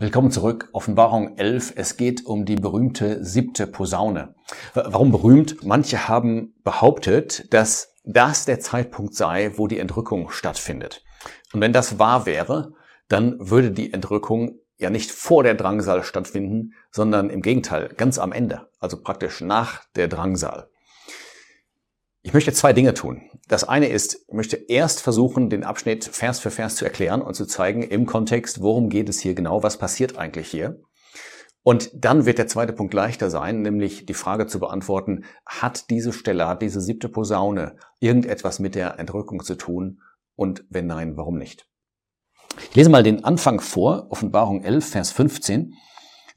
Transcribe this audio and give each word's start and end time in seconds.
Willkommen 0.00 0.30
zurück. 0.30 0.68
Offenbarung 0.74 1.38
11. 1.38 1.72
Es 1.74 1.96
geht 1.96 2.24
um 2.24 2.44
die 2.44 2.54
berühmte 2.54 3.24
siebte 3.24 3.66
Posaune. 3.66 4.36
Warum 4.72 5.10
berühmt? 5.10 5.64
Manche 5.64 6.06
haben 6.06 6.54
behauptet, 6.62 7.52
dass 7.52 7.96
das 8.04 8.44
der 8.44 8.60
Zeitpunkt 8.60 9.16
sei, 9.16 9.50
wo 9.56 9.66
die 9.66 9.80
Entrückung 9.80 10.30
stattfindet. 10.30 11.02
Und 11.52 11.62
wenn 11.62 11.72
das 11.72 11.98
wahr 11.98 12.26
wäre, 12.26 12.74
dann 13.08 13.38
würde 13.40 13.72
die 13.72 13.92
Entrückung 13.92 14.60
ja 14.76 14.88
nicht 14.88 15.10
vor 15.10 15.42
der 15.42 15.56
Drangsal 15.56 16.04
stattfinden, 16.04 16.74
sondern 16.92 17.28
im 17.28 17.42
Gegenteil, 17.42 17.88
ganz 17.88 18.20
am 18.20 18.30
Ende, 18.30 18.68
also 18.78 19.02
praktisch 19.02 19.40
nach 19.40 19.82
der 19.96 20.06
Drangsal. 20.06 20.70
Ich 22.28 22.34
möchte 22.34 22.52
zwei 22.52 22.74
Dinge 22.74 22.92
tun. 22.92 23.22
Das 23.48 23.64
eine 23.64 23.88
ist, 23.88 24.26
ich 24.28 24.34
möchte 24.34 24.56
erst 24.56 25.00
versuchen, 25.00 25.48
den 25.48 25.64
Abschnitt 25.64 26.04
Vers 26.04 26.40
für 26.40 26.50
Vers 26.50 26.76
zu 26.76 26.84
erklären 26.84 27.22
und 27.22 27.32
zu 27.32 27.46
zeigen 27.46 27.82
im 27.82 28.04
Kontext, 28.04 28.60
worum 28.60 28.90
geht 28.90 29.08
es 29.08 29.18
hier 29.18 29.34
genau, 29.34 29.62
was 29.62 29.78
passiert 29.78 30.18
eigentlich 30.18 30.50
hier. 30.50 30.78
Und 31.62 31.90
dann 31.94 32.26
wird 32.26 32.36
der 32.36 32.46
zweite 32.46 32.74
Punkt 32.74 32.92
leichter 32.92 33.30
sein, 33.30 33.62
nämlich 33.62 34.04
die 34.04 34.12
Frage 34.12 34.46
zu 34.46 34.60
beantworten, 34.60 35.24
hat 35.46 35.88
diese 35.88 36.12
Stelle, 36.12 36.46
hat 36.46 36.60
diese 36.60 36.82
siebte 36.82 37.08
Posaune 37.08 37.76
irgendetwas 37.98 38.58
mit 38.58 38.74
der 38.74 38.98
Entrückung 38.98 39.42
zu 39.42 39.54
tun? 39.54 40.02
Und 40.36 40.64
wenn 40.68 40.86
nein, 40.86 41.16
warum 41.16 41.38
nicht? 41.38 41.66
Ich 42.68 42.76
lese 42.76 42.90
mal 42.90 43.02
den 43.02 43.24
Anfang 43.24 43.58
vor, 43.58 44.08
Offenbarung 44.10 44.64
11, 44.64 44.86
Vers 44.86 45.12
15. 45.12 45.72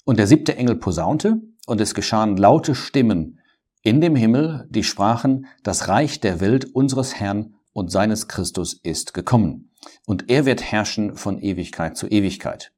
Und 0.05 0.19
der 0.19 0.27
siebte 0.27 0.55
Engel 0.55 0.77
posaunte, 0.77 1.41
und 1.67 1.81
es 1.81 1.93
geschahen 1.93 2.37
laute 2.37 2.75
Stimmen 2.75 3.40
in 3.83 4.01
dem 4.01 4.15
Himmel, 4.15 4.67
die 4.69 4.83
sprachen, 4.83 5.47
das 5.63 5.87
Reich 5.87 6.19
der 6.19 6.39
Welt 6.39 6.65
unseres 6.75 7.15
Herrn 7.15 7.55
und 7.73 7.91
seines 7.91 8.27
Christus 8.27 8.73
ist 8.73 9.13
gekommen. 9.13 9.71
Und 10.05 10.29
er 10.29 10.45
wird 10.45 10.61
herrschen 10.61 11.15
von 11.15 11.39
Ewigkeit 11.39 11.97
zu 11.97 12.07
Ewigkeit. 12.07 12.71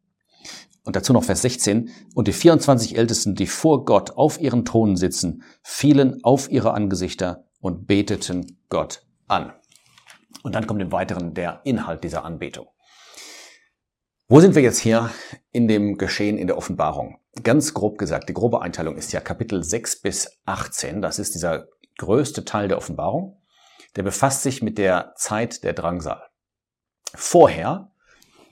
Und 0.85 0.95
dazu 0.95 1.13
noch 1.13 1.23
Vers 1.23 1.41
16. 1.41 1.89
Und 2.13 2.27
die 2.27 2.33
24 2.33 2.97
Ältesten, 2.97 3.35
die 3.35 3.47
vor 3.47 3.85
Gott 3.85 4.11
auf 4.11 4.39
ihren 4.39 4.65
Thronen 4.65 4.97
sitzen, 4.97 5.43
fielen 5.61 6.23
auf 6.23 6.51
ihre 6.51 6.73
Angesichter 6.73 7.45
und 7.59 7.87
beteten 7.87 8.57
Gott 8.69 9.05
an. 9.27 9.53
Und 10.43 10.55
dann 10.55 10.67
kommt 10.67 10.81
im 10.81 10.91
Weiteren 10.91 11.33
der 11.33 11.61
Inhalt 11.63 12.03
dieser 12.03 12.25
Anbetung. 12.25 12.67
Wo 14.33 14.39
sind 14.39 14.55
wir 14.55 14.63
jetzt 14.63 14.79
hier 14.79 15.11
in 15.51 15.67
dem 15.67 15.99
Geschehen 15.99 16.39
in 16.39 16.47
der 16.47 16.57
Offenbarung? 16.57 17.19
Ganz 17.43 17.75
grob 17.75 17.99
gesagt, 17.99 18.29
die 18.29 18.33
grobe 18.33 18.63
Einteilung 18.63 18.97
ist 18.97 19.13
ja 19.13 19.19
Kapitel 19.19 19.63
6 19.63 20.01
bis 20.01 20.39
18. 20.45 21.03
Das 21.03 21.19
ist 21.19 21.35
dieser 21.35 21.67
größte 21.99 22.43
Teil 22.43 22.67
der 22.67 22.79
Offenbarung. 22.79 23.39
Der 23.95 24.01
befasst 24.01 24.41
sich 24.41 24.63
mit 24.63 24.79
der 24.79 25.13
Zeit 25.17 25.63
der 25.63 25.73
Drangsal. 25.73 26.23
Vorher, 27.13 27.91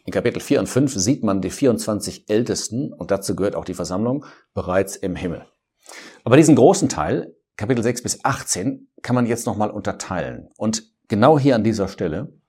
in 0.06 0.14
Kapitel 0.14 0.40
4 0.40 0.60
und 0.60 0.68
5, 0.68 0.94
sieht 0.94 1.24
man 1.24 1.42
die 1.42 1.50
24 1.50 2.30
Ältesten, 2.30 2.94
und 2.94 3.10
dazu 3.10 3.36
gehört 3.36 3.56
auch 3.56 3.66
die 3.66 3.74
Versammlung, 3.74 4.28
bereits 4.54 4.96
im 4.96 5.16
Himmel. 5.16 5.48
Aber 6.24 6.38
diesen 6.38 6.56
großen 6.56 6.90
Teil, 6.90 7.36
Kapitel 7.58 7.82
6 7.82 8.04
bis 8.04 8.24
18, 8.24 8.88
kann 9.02 9.16
man 9.16 9.26
jetzt 9.26 9.48
nochmal 9.48 9.72
unterteilen. 9.72 10.48
Und 10.58 10.84
genau 11.08 11.40
hier 11.40 11.56
an 11.56 11.64
dieser 11.64 11.88
Stelle 11.88 12.40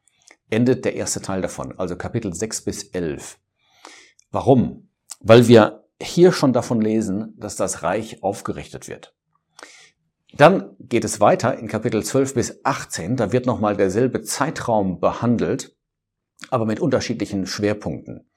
endet 0.52 0.84
der 0.84 0.94
erste 0.94 1.22
Teil 1.22 1.40
davon, 1.40 1.78
also 1.78 1.96
Kapitel 1.96 2.32
6 2.32 2.62
bis 2.62 2.84
11. 2.84 3.38
Warum? 4.30 4.88
Weil 5.20 5.48
wir 5.48 5.84
hier 6.00 6.32
schon 6.32 6.52
davon 6.52 6.80
lesen, 6.80 7.34
dass 7.38 7.56
das 7.56 7.82
Reich 7.82 8.22
aufgerichtet 8.22 8.88
wird. 8.88 9.14
Dann 10.34 10.76
geht 10.78 11.04
es 11.04 11.20
weiter 11.20 11.58
in 11.58 11.68
Kapitel 11.68 12.02
12 12.02 12.34
bis 12.34 12.64
18. 12.64 13.16
Da 13.16 13.32
wird 13.32 13.46
nochmal 13.46 13.76
derselbe 13.76 14.22
Zeitraum 14.22 15.00
behandelt, 15.00 15.76
aber 16.50 16.64
mit 16.64 16.80
unterschiedlichen 16.80 17.46
Schwerpunkten. 17.46 18.30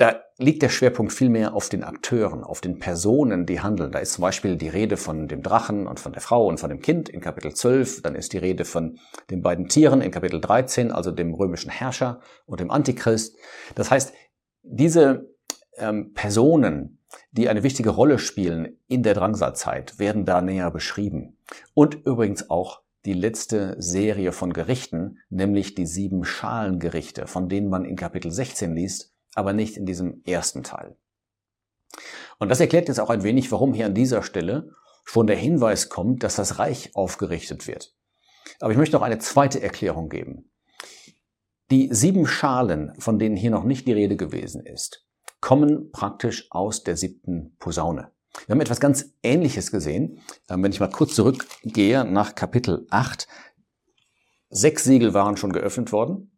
Da 0.00 0.22
liegt 0.38 0.62
der 0.62 0.70
Schwerpunkt 0.70 1.12
vielmehr 1.12 1.52
auf 1.52 1.68
den 1.68 1.84
Akteuren, 1.84 2.42
auf 2.42 2.62
den 2.62 2.78
Personen, 2.78 3.44
die 3.44 3.60
handeln. 3.60 3.92
Da 3.92 3.98
ist 3.98 4.14
zum 4.14 4.22
Beispiel 4.22 4.56
die 4.56 4.70
Rede 4.70 4.96
von 4.96 5.28
dem 5.28 5.42
Drachen 5.42 5.86
und 5.86 6.00
von 6.00 6.14
der 6.14 6.22
Frau 6.22 6.46
und 6.46 6.58
von 6.58 6.70
dem 6.70 6.80
Kind 6.80 7.10
in 7.10 7.20
Kapitel 7.20 7.52
12. 7.52 8.00
Dann 8.00 8.14
ist 8.14 8.32
die 8.32 8.38
Rede 8.38 8.64
von 8.64 8.98
den 9.28 9.42
beiden 9.42 9.68
Tieren 9.68 10.00
in 10.00 10.10
Kapitel 10.10 10.40
13, 10.40 10.90
also 10.90 11.10
dem 11.10 11.34
römischen 11.34 11.70
Herrscher 11.70 12.20
und 12.46 12.60
dem 12.60 12.70
Antichrist. 12.70 13.36
Das 13.74 13.90
heißt, 13.90 14.14
diese 14.62 15.28
ähm, 15.76 16.14
Personen, 16.14 17.02
die 17.32 17.50
eine 17.50 17.62
wichtige 17.62 17.90
Rolle 17.90 18.18
spielen 18.18 18.78
in 18.88 19.02
der 19.02 19.12
Drangsalzeit, 19.12 19.98
werden 19.98 20.24
da 20.24 20.40
näher 20.40 20.70
beschrieben. 20.70 21.36
Und 21.74 22.06
übrigens 22.06 22.48
auch 22.48 22.80
die 23.04 23.12
letzte 23.12 23.76
Serie 23.78 24.32
von 24.32 24.54
Gerichten, 24.54 25.18
nämlich 25.28 25.74
die 25.74 25.84
sieben 25.84 26.24
Schalengerichte, 26.24 27.26
von 27.26 27.50
denen 27.50 27.68
man 27.68 27.84
in 27.84 27.96
Kapitel 27.96 28.30
16 28.30 28.74
liest, 28.74 29.09
aber 29.34 29.52
nicht 29.52 29.76
in 29.76 29.86
diesem 29.86 30.22
ersten 30.24 30.62
Teil. 30.62 30.96
Und 32.38 32.48
das 32.48 32.60
erklärt 32.60 32.88
jetzt 32.88 33.00
auch 33.00 33.10
ein 33.10 33.22
wenig, 33.22 33.50
warum 33.52 33.74
hier 33.74 33.86
an 33.86 33.94
dieser 33.94 34.22
Stelle 34.22 34.70
schon 35.04 35.26
der 35.26 35.36
Hinweis 35.36 35.88
kommt, 35.88 36.22
dass 36.22 36.36
das 36.36 36.58
Reich 36.58 36.94
aufgerichtet 36.94 37.66
wird. 37.66 37.94
Aber 38.60 38.72
ich 38.72 38.78
möchte 38.78 38.96
noch 38.96 39.02
eine 39.02 39.18
zweite 39.18 39.60
Erklärung 39.62 40.08
geben. 40.08 40.50
Die 41.70 41.88
sieben 41.92 42.26
Schalen, 42.26 42.92
von 42.98 43.18
denen 43.18 43.36
hier 43.36 43.50
noch 43.50 43.64
nicht 43.64 43.86
die 43.86 43.92
Rede 43.92 44.16
gewesen 44.16 44.64
ist, 44.64 45.06
kommen 45.40 45.92
praktisch 45.92 46.46
aus 46.50 46.82
der 46.82 46.96
siebten 46.96 47.56
Posaune. 47.58 48.10
Wir 48.46 48.54
haben 48.54 48.60
etwas 48.60 48.80
ganz 48.80 49.12
Ähnliches 49.22 49.70
gesehen. 49.70 50.20
Ähm, 50.48 50.62
wenn 50.62 50.72
ich 50.72 50.80
mal 50.80 50.90
kurz 50.90 51.14
zurückgehe 51.14 52.04
nach 52.04 52.34
Kapitel 52.34 52.86
8. 52.90 53.26
Sechs 54.50 54.84
Siegel 54.84 55.14
waren 55.14 55.36
schon 55.36 55.52
geöffnet 55.52 55.92
worden. 55.92 56.29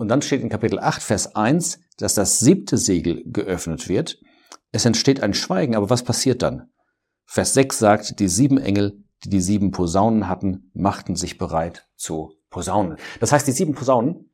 Und 0.00 0.08
dann 0.08 0.22
steht 0.22 0.40
in 0.40 0.48
Kapitel 0.48 0.78
8, 0.78 1.02
Vers 1.02 1.36
1, 1.36 1.78
dass 1.98 2.14
das 2.14 2.38
siebte 2.38 2.78
Siegel 2.78 3.22
geöffnet 3.26 3.86
wird. 3.86 4.18
Es 4.72 4.86
entsteht 4.86 5.22
ein 5.22 5.34
Schweigen, 5.34 5.76
aber 5.76 5.90
was 5.90 6.04
passiert 6.04 6.40
dann? 6.40 6.70
Vers 7.26 7.52
6 7.52 7.78
sagt, 7.78 8.18
die 8.18 8.28
sieben 8.28 8.56
Engel, 8.56 9.04
die 9.22 9.28
die 9.28 9.42
sieben 9.42 9.72
Posaunen 9.72 10.26
hatten, 10.26 10.70
machten 10.72 11.16
sich 11.16 11.36
bereit 11.36 11.86
zu 11.96 12.32
Posaunen. 12.48 12.96
Das 13.20 13.30
heißt, 13.30 13.46
die 13.46 13.52
sieben 13.52 13.74
Posaunen 13.74 14.32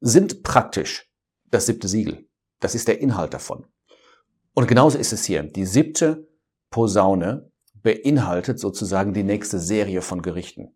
sind 0.00 0.42
praktisch 0.42 1.08
das 1.52 1.66
siebte 1.66 1.86
Siegel. 1.86 2.28
Das 2.58 2.74
ist 2.74 2.88
der 2.88 3.00
Inhalt 3.00 3.32
davon. 3.32 3.68
Und 4.54 4.66
genauso 4.66 4.98
ist 4.98 5.12
es 5.12 5.24
hier. 5.24 5.44
Die 5.44 5.66
siebte 5.66 6.26
Posaune 6.70 7.52
beinhaltet 7.74 8.58
sozusagen 8.58 9.14
die 9.14 9.22
nächste 9.22 9.60
Serie 9.60 10.02
von 10.02 10.20
Gerichten. 10.20 10.74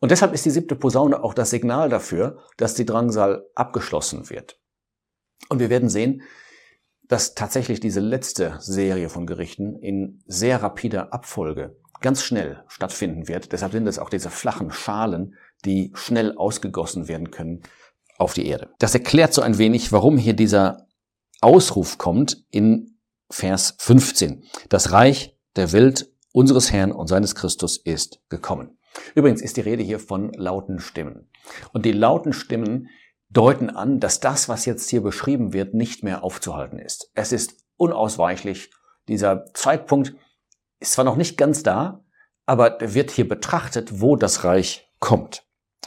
Und 0.00 0.10
deshalb 0.10 0.32
ist 0.32 0.44
die 0.44 0.50
siebte 0.50 0.76
Posaune 0.76 1.22
auch 1.22 1.34
das 1.34 1.50
Signal 1.50 1.88
dafür, 1.88 2.38
dass 2.56 2.74
die 2.74 2.86
Drangsal 2.86 3.46
abgeschlossen 3.54 4.30
wird. 4.30 4.58
Und 5.48 5.58
wir 5.58 5.70
werden 5.70 5.88
sehen, 5.88 6.22
dass 7.08 7.34
tatsächlich 7.34 7.80
diese 7.80 8.00
letzte 8.00 8.56
Serie 8.60 9.08
von 9.08 9.26
Gerichten 9.26 9.76
in 9.76 10.22
sehr 10.26 10.62
rapider 10.62 11.12
Abfolge 11.12 11.76
ganz 12.00 12.22
schnell 12.22 12.64
stattfinden 12.68 13.28
wird. 13.28 13.52
Deshalb 13.52 13.72
sind 13.72 13.86
es 13.86 13.98
auch 13.98 14.10
diese 14.10 14.30
flachen 14.30 14.70
Schalen, 14.70 15.36
die 15.64 15.92
schnell 15.94 16.36
ausgegossen 16.36 17.08
werden 17.08 17.30
können 17.30 17.62
auf 18.18 18.34
die 18.34 18.46
Erde. 18.46 18.70
Das 18.78 18.94
erklärt 18.94 19.32
so 19.32 19.42
ein 19.42 19.58
wenig, 19.58 19.92
warum 19.92 20.16
hier 20.16 20.34
dieser 20.34 20.86
Ausruf 21.40 21.98
kommt 21.98 22.44
in 22.50 22.98
Vers 23.30 23.74
15. 23.78 24.44
Das 24.68 24.92
Reich 24.92 25.36
der 25.56 25.72
Welt 25.72 26.10
unseres 26.32 26.72
Herrn 26.72 26.92
und 26.92 27.08
seines 27.08 27.34
Christus 27.34 27.76
ist 27.76 28.20
gekommen. 28.28 28.78
Übrigens 29.14 29.42
ist 29.42 29.56
die 29.56 29.62
Rede 29.62 29.82
hier 29.82 29.98
von 29.98 30.32
lauten 30.32 30.78
Stimmen. 30.78 31.30
Und 31.72 31.84
die 31.84 31.92
lauten 31.92 32.32
Stimmen 32.32 32.88
deuten 33.30 33.70
an, 33.70 34.00
dass 34.00 34.20
das, 34.20 34.48
was 34.48 34.66
jetzt 34.66 34.90
hier 34.90 35.02
beschrieben 35.02 35.52
wird, 35.52 35.74
nicht 35.74 36.04
mehr 36.04 36.22
aufzuhalten 36.22 36.78
ist. 36.78 37.10
Es 37.14 37.32
ist 37.32 37.64
unausweichlich. 37.76 38.70
Dieser 39.08 39.46
Zeitpunkt 39.54 40.14
ist 40.80 40.92
zwar 40.92 41.04
noch 41.04 41.16
nicht 41.16 41.36
ganz 41.36 41.62
da, 41.62 42.04
aber 42.44 42.78
wird 42.80 43.10
hier 43.10 43.28
betrachtet, 43.28 44.00
wo 44.00 44.16
das 44.16 44.44
Reich 44.44 44.90
kommt. 44.98 45.46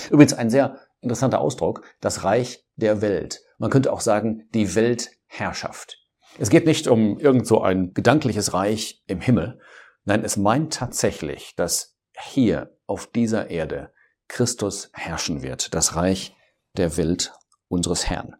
Übrigens 0.09 0.33
ein 0.33 0.49
sehr 0.49 0.79
interessanter 1.01 1.39
Ausdruck, 1.39 1.83
das 2.01 2.23
Reich 2.23 2.65
der 2.75 3.01
Welt. 3.01 3.41
Man 3.57 3.69
könnte 3.69 3.93
auch 3.93 4.01
sagen, 4.01 4.47
die 4.53 4.75
Welt 4.75 5.11
Herrschaft. 5.27 5.99
Es 6.37 6.49
geht 6.49 6.65
nicht 6.65 6.87
um 6.87 7.19
irgend 7.19 7.47
so 7.47 7.61
ein 7.61 7.93
gedankliches 7.93 8.53
Reich 8.53 9.03
im 9.07 9.21
Himmel. 9.21 9.59
Nein, 10.03 10.23
es 10.23 10.37
meint 10.37 10.73
tatsächlich, 10.73 11.55
dass 11.55 11.94
hier 12.19 12.77
auf 12.87 13.07
dieser 13.07 13.49
Erde 13.49 13.91
Christus 14.27 14.89
herrschen 14.93 15.41
wird, 15.41 15.73
das 15.73 15.95
Reich 15.95 16.35
der 16.77 16.97
Welt 16.97 17.33
unseres 17.67 18.07
Herrn. 18.07 18.35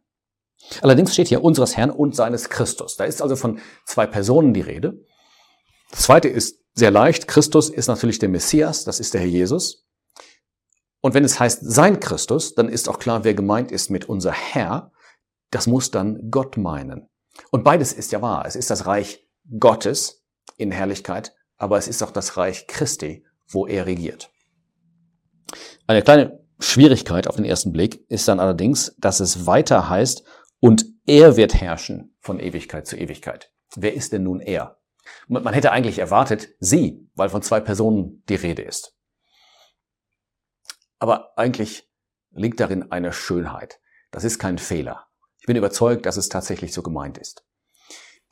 Allerdings 0.82 1.14
steht 1.14 1.28
hier 1.28 1.44
unseres 1.44 1.78
Herrn 1.78 1.92
und 1.92 2.16
seines 2.16 2.50
Christus. 2.50 2.96
Da 2.96 3.06
ist 3.06 3.22
also 3.22 3.36
von 3.36 3.60
zwei 3.86 4.08
Personen 4.08 4.54
die 4.54 4.62
Rede. 4.62 5.06
Das 5.92 6.04
zweite 6.04 6.28
ist 6.28 6.60
sehr 6.74 6.92
leicht. 6.92 7.28
Christus 7.28 7.70
ist 7.70 7.88
natürlich 7.88 8.20
der 8.20 8.30
Messias, 8.30 8.84
das 8.84 9.00
ist 9.00 9.14
der 9.14 9.22
Herr 9.22 9.28
Jesus. 9.28 9.86
Und 11.02 11.14
wenn 11.14 11.24
es 11.24 11.40
heißt 11.40 11.60
sein 11.62 12.00
Christus, 12.00 12.56
dann 12.56 12.68
ist 12.68 12.90
auch 12.90 12.98
klar, 12.98 13.24
wer 13.24 13.36
gemeint 13.36 13.72
ist 13.72 13.92
mit 13.92 14.10
unser 14.10 14.32
Herr 14.32 14.92
das 15.56 15.68
muss 15.68 15.90
dann 15.90 16.32
Gott 16.32 16.58
meinen. 16.58 17.10
Und 17.50 17.64
beides 17.64 17.94
ist 17.94 18.12
ja 18.12 18.22
wahr. 18.22 18.46
Es 18.46 18.58
ist 18.58 18.70
das 18.70 18.86
Reich 18.86 19.26
Gottes 19.58 20.26
in 20.58 20.72
Herrlichkeit, 20.72 21.34
aber 21.58 21.78
es 21.78 21.88
ist 21.88 22.04
auch 22.04 22.12
das 22.12 22.36
Reich 22.36 22.68
Christi, 22.68 23.25
wo 23.48 23.68
er 23.68 23.86
regiert. 23.86 24.32
Eine 25.88 26.02
kleine 26.02 26.46
Schwierigkeit 26.60 27.28
auf 27.28 27.36
den 27.36 27.46
ersten 27.46 27.72
Blick 27.72 28.06
ist 28.10 28.28
dann 28.28 28.40
allerdings, 28.40 28.96
dass 28.98 29.20
es 29.20 29.46
weiter 29.46 29.90
heißt, 29.90 30.24
und 30.60 30.86
er 31.06 31.38
wird 31.38 31.54
herrschen 31.54 32.16
von 32.20 32.40
Ewigkeit 32.40 32.88
zu 32.88 32.98
Ewigkeit. 32.98 33.52
Wer 33.76 33.94
ist 33.94 34.14
denn 34.14 34.24
nun 34.24 34.40
er? 34.40 34.80
Man 35.28 35.54
hätte 35.54 35.72
eigentlich 35.72 36.00
erwartet, 36.00 36.50
sie, 36.60 37.08
weil 37.14 37.30
von 37.30 37.42
zwei 37.42 37.60
Personen 37.60 38.24
die 38.28 38.36
Rede 38.36 38.64
ist. 38.64 38.96
Aber 40.98 41.38
eigentlich 41.38 41.88
liegt 42.32 42.60
darin 42.60 42.92
eine 42.92 43.14
Schönheit. 43.14 43.80
Das 44.12 44.24
ist 44.24 44.40
kein 44.40 44.58
Fehler. 44.58 45.06
Ich 45.40 45.46
bin 45.46 45.58
überzeugt, 45.58 46.06
dass 46.06 46.18
es 46.18 46.30
tatsächlich 46.30 46.74
so 46.74 46.82
gemeint 46.82 47.18
ist. 47.18 47.46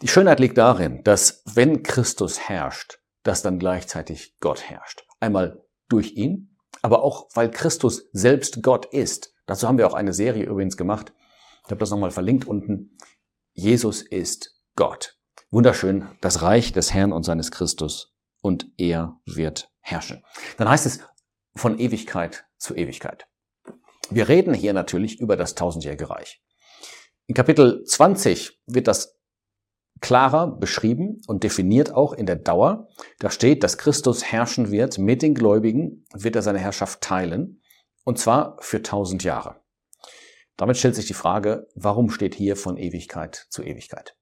Die 0.01 0.07
Schönheit 0.07 0.39
liegt 0.39 0.57
darin, 0.57 1.03
dass 1.03 1.43
wenn 1.45 1.83
Christus 1.83 2.39
herrscht, 2.39 2.99
dass 3.23 3.41
dann 3.41 3.59
gleichzeitig 3.59 4.37
Gott 4.39 4.69
herrscht. 4.69 5.05
Einmal 5.19 5.63
durch 5.89 6.13
ihn, 6.13 6.57
aber 6.81 7.03
auch 7.03 7.29
weil 7.33 7.49
Christus 7.49 8.09
selbst 8.11 8.61
Gott 8.61 8.85
ist. 8.85 9.33
Dazu 9.45 9.67
haben 9.67 9.77
wir 9.77 9.87
auch 9.87 9.93
eine 9.93 10.13
Serie 10.13 10.45
übrigens 10.45 10.77
gemacht. 10.77 11.13
Ich 11.65 11.71
habe 11.71 11.79
das 11.79 11.89
nochmal 11.91 12.11
verlinkt 12.11 12.45
unten. 12.45 12.97
Jesus 13.53 14.01
ist 14.01 14.59
Gott. 14.75 15.17
Wunderschön, 15.49 16.07
das 16.21 16.41
Reich 16.41 16.73
des 16.73 16.93
Herrn 16.93 17.13
und 17.13 17.23
seines 17.23 17.51
Christus 17.51 18.13
und 18.41 18.71
er 18.77 19.19
wird 19.25 19.71
herrschen. 19.79 20.23
Dann 20.57 20.69
heißt 20.69 20.85
es 20.85 20.99
von 21.55 21.79
Ewigkeit 21.79 22.45
zu 22.57 22.75
Ewigkeit. 22.75 23.27
Wir 24.09 24.27
reden 24.27 24.53
hier 24.53 24.73
natürlich 24.73 25.19
über 25.19 25.37
das 25.37 25.55
tausendjährige 25.55 26.09
Reich. 26.09 26.43
In 27.27 27.35
Kapitel 27.35 27.83
20 27.85 28.61
wird 28.65 28.87
das 28.87 29.12
klarer 30.03 30.47
beschrieben 30.47 31.21
und 31.27 31.43
definiert 31.43 31.93
auch 31.93 32.11
in 32.13 32.25
der 32.25 32.35
Dauer. 32.35 32.89
Da 33.19 33.31
steht, 33.31 33.63
dass 33.63 33.77
Christus 33.77 34.23
herrschen 34.23 34.69
wird 34.69 34.99
mit 34.99 35.21
den 35.21 35.33
Gläubigen, 35.33 36.05
wird 36.13 36.35
er 36.35 36.41
seine 36.41 36.59
Herrschaft 36.59 37.01
teilen, 37.01 37.61
und 38.03 38.19
zwar 38.19 38.57
für 38.59 38.83
tausend 38.83 39.23
Jahre. 39.23 39.61
Damit 40.57 40.77
stellt 40.77 40.95
sich 40.95 41.07
die 41.07 41.13
Frage, 41.13 41.67
warum 41.73 42.09
steht 42.09 42.35
hier 42.35 42.57
von 42.57 42.77
Ewigkeit 42.77 43.47
zu 43.49 43.63
Ewigkeit? 43.63 44.15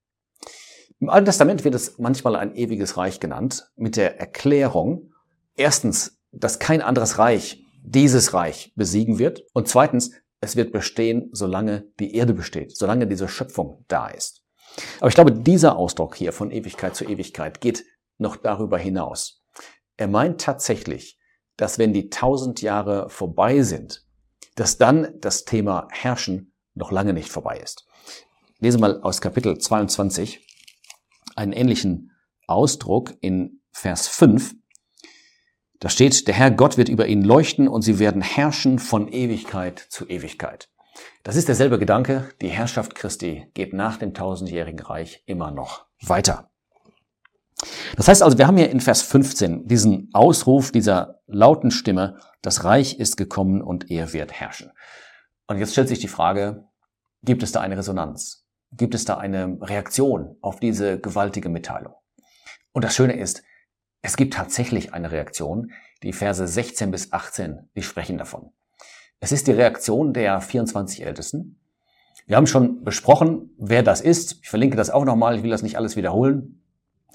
Im 1.00 1.10
Alten 1.10 1.26
Testament 1.26 1.64
wird 1.64 1.74
es 1.74 1.98
manchmal 1.98 2.36
ein 2.36 2.56
ewiges 2.56 2.96
Reich 2.96 3.20
genannt, 3.20 3.72
mit 3.76 3.98
der 3.98 4.20
Erklärung, 4.20 5.12
erstens, 5.56 6.22
dass 6.32 6.60
kein 6.60 6.84
anderes 6.84 7.18
Reich 7.18 7.66
dieses 7.82 8.36
Reich 8.36 8.72
besiegen 8.76 9.18
wird 9.18 9.42
und 9.54 9.68
zweitens, 9.68 10.12
es 10.42 10.56
wird 10.56 10.72
bestehen, 10.72 11.30
solange 11.32 11.92
die 12.00 12.14
Erde 12.16 12.36
besteht, 12.36 12.78
solange 12.78 13.08
diese 13.08 13.28
Schöpfung 13.28 13.84
da 13.88 14.08
ist. 14.10 14.41
Aber 15.00 15.10
ich 15.10 15.16
glaube, 15.16 15.32
dieser 15.32 15.78
Ausdruck 15.78 16.16
hier 16.16 16.34
von 16.34 16.52
Ewigkeit 16.52 16.96
zu 16.96 17.06
Ewigkeit 17.06 17.62
geht 17.62 17.86
noch 18.18 18.36
darüber 18.36 18.78
hinaus. 18.78 19.44
Er 19.98 20.08
meint 20.08 20.42
tatsächlich, 20.42 21.20
dass 21.58 21.78
wenn 21.78 21.94
die 21.94 22.10
tausend 22.10 22.62
Jahre 22.62 23.10
vorbei 23.10 23.62
sind, 23.62 24.06
dass 24.56 24.78
dann 24.78 25.14
das 25.20 25.46
Thema 25.46 25.88
Herrschen 25.92 26.54
noch 26.74 26.92
lange 26.92 27.14
nicht 27.14 27.30
vorbei 27.30 27.60
ist. 27.60 27.86
lese 28.60 28.78
mal 28.78 29.02
aus 29.02 29.22
Kapitel 29.22 29.58
22 29.58 30.46
einen 31.36 31.54
ähnlichen 31.54 32.12
Ausdruck 32.48 33.14
in 33.22 33.62
Vers 33.72 34.08
5. 34.08 34.56
Da 35.80 35.90
steht, 35.90 36.28
der 36.28 36.36
Herr 36.36 36.52
Gott 36.52 36.78
wird 36.78 36.90
über 36.90 37.08
ihn 37.08 37.24
leuchten 37.24 37.68
und 37.68 37.82
sie 37.82 37.98
werden 37.98 38.22
herrschen 38.22 38.78
von 38.78 39.08
Ewigkeit 39.08 39.80
zu 39.80 40.08
Ewigkeit. 40.08 40.70
Das 41.24 41.36
ist 41.36 41.48
derselbe 41.48 41.80
Gedanke. 41.80 42.30
Die 42.42 42.50
Herrschaft 42.50 42.96
Christi 42.96 43.48
geht 43.54 43.74
nach 43.74 43.98
dem 43.98 44.14
tausendjährigen 44.14 44.80
Reich 44.80 45.24
immer 45.26 45.52
noch 45.52 45.86
weiter. 46.02 46.50
Das 47.96 48.08
heißt 48.08 48.24
also, 48.24 48.38
wir 48.38 48.48
haben 48.48 48.58
hier 48.58 48.70
in 48.70 48.80
Vers 48.80 49.02
15 49.04 49.68
diesen 49.68 50.10
Ausruf 50.14 50.72
dieser 50.72 51.22
lauten 51.28 51.70
Stimme, 51.72 52.18
das 52.42 52.64
Reich 52.64 52.98
ist 52.98 53.18
gekommen 53.18 53.62
und 53.62 53.92
er 53.92 54.14
wird 54.14 54.32
herrschen. 54.32 54.72
Und 55.48 55.58
jetzt 55.58 55.74
stellt 55.74 55.90
sich 55.90 56.00
die 56.00 56.08
Frage, 56.08 56.66
gibt 57.24 57.44
es 57.44 57.52
da 57.52 57.62
eine 57.62 57.78
Resonanz? 57.78 58.48
Gibt 58.72 58.96
es 58.96 59.06
da 59.06 59.18
eine 59.18 59.58
Reaktion 59.62 60.38
auf 60.42 60.60
diese 60.60 61.00
gewaltige 61.00 61.50
Mitteilung? 61.50 61.94
Und 62.72 62.84
das 62.84 62.96
Schöne 62.96 63.18
ist, 63.18 63.44
es 64.02 64.18
gibt 64.18 64.34
tatsächlich 64.34 64.94
eine 64.94 65.12
Reaktion. 65.12 65.72
Die 66.04 66.14
Verse 66.14 66.48
16 66.48 66.90
bis 66.90 67.12
18, 67.12 67.70
die 67.76 67.84
sprechen 67.84 68.18
davon. 68.18 68.52
Es 69.24 69.32
ist 69.32 69.46
die 69.46 69.52
Reaktion 69.52 70.14
der 70.14 70.42
24 70.42 71.06
Ältesten. 71.06 71.60
Wir 72.26 72.38
haben 72.38 72.48
schon 72.48 72.84
besprochen, 72.84 73.52
wer 73.60 73.84
das 73.84 74.02
ist. 74.02 74.40
Ich 74.42 74.50
verlinke 74.50 74.76
das 74.76 74.90
auch 74.90 75.06
nochmal. 75.06 75.38
Ich 75.38 75.44
will 75.44 75.52
das 75.52 75.62
nicht 75.62 75.78
alles 75.78 75.96
wiederholen. 75.96 76.64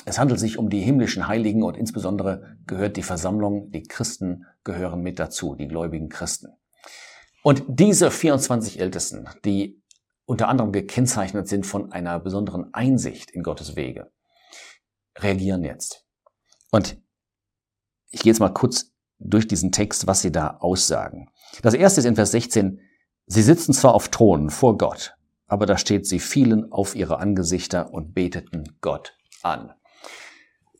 Es 0.04 0.16
handelt 0.20 0.38
sich 0.38 0.56
um 0.56 0.70
die 0.70 0.80
himmlischen 0.80 1.26
Heiligen 1.26 1.64
und 1.64 1.76
insbesondere 1.76 2.58
gehört 2.64 2.96
die 2.96 3.02
Versammlung, 3.02 3.72
die 3.72 3.82
Christen 3.82 4.46
gehören 4.62 5.02
mit 5.02 5.18
dazu, 5.18 5.56
die 5.56 5.66
gläubigen 5.66 6.08
Christen. 6.08 6.52
Und 7.42 7.64
diese 7.66 8.12
24 8.12 8.78
Ältesten, 8.78 9.28
die 9.44 9.82
unter 10.26 10.46
anderem 10.46 10.70
gekennzeichnet 10.70 11.48
sind 11.48 11.66
von 11.66 11.90
einer 11.90 12.20
besonderen 12.20 12.72
Einsicht 12.72 13.32
in 13.32 13.42
Gottes 13.42 13.74
Wege, 13.74 14.12
reagieren 15.18 15.64
jetzt. 15.64 16.06
Und 16.70 17.02
ich 18.10 18.20
gehe 18.20 18.30
jetzt 18.30 18.40
mal 18.40 18.50
kurz 18.50 18.95
durch 19.18 19.46
diesen 19.46 19.72
Text, 19.72 20.06
was 20.06 20.20
sie 20.20 20.32
da 20.32 20.58
aussagen. 20.60 21.28
Das 21.62 21.74
erste 21.74 22.00
ist 22.00 22.06
in 22.06 22.16
Vers 22.16 22.32
16, 22.32 22.80
sie 23.26 23.42
sitzen 23.42 23.72
zwar 23.72 23.94
auf 23.94 24.08
Thronen 24.08 24.50
vor 24.50 24.76
Gott, 24.78 25.14
aber 25.46 25.66
da 25.66 25.78
steht, 25.78 26.06
sie 26.06 26.18
fielen 26.18 26.72
auf 26.72 26.94
ihre 26.94 27.18
Angesichter 27.18 27.92
und 27.92 28.14
beteten 28.14 28.76
Gott 28.80 29.14
an. 29.42 29.72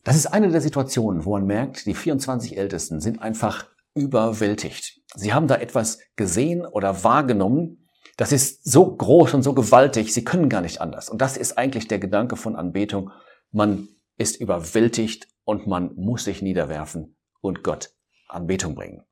Das 0.05 0.17
ist 0.17 0.27
eine 0.27 0.51
der 0.51 0.61
Situationen, 0.61 1.25
wo 1.25 1.33
man 1.33 1.47
merkt, 1.47 1.87
die 1.87 1.95
24 1.95 2.57
Ältesten 2.57 3.01
sind 3.01 3.21
einfach 3.21 3.67
überwältigt. 3.95 5.01
Sie 5.15 5.33
haben 5.33 5.49
da 5.49 5.57
etwas 5.57 5.99
gesehen 6.15 6.65
oder 6.65 7.03
wahrgenommen, 7.03 7.89
das 8.17 8.33
ist 8.33 8.65
so 8.71 8.97
groß 8.97 9.35
und 9.35 9.43
so 9.43 9.53
gewaltig, 9.53 10.13
sie 10.13 10.25
können 10.25 10.49
gar 10.49 10.61
nicht 10.63 10.81
anders. 10.81 11.11
Und 11.11 11.21
das 11.21 11.37
ist 11.37 11.59
eigentlich 11.59 11.89
der 11.89 11.99
Gedanke 11.99 12.37
von 12.37 12.57
Anbetung. 12.57 13.11
Man 13.51 13.89
ist 14.17 14.41
überwältigt 14.41 15.29
und 15.45 15.67
man 15.67 15.95
muss 15.97 16.25
sich 16.25 16.41
niederwerfen 16.41 17.17
und 17.41 17.63
Gott 17.63 17.96
Anbetung 18.29 18.75
bringen. 18.75 19.05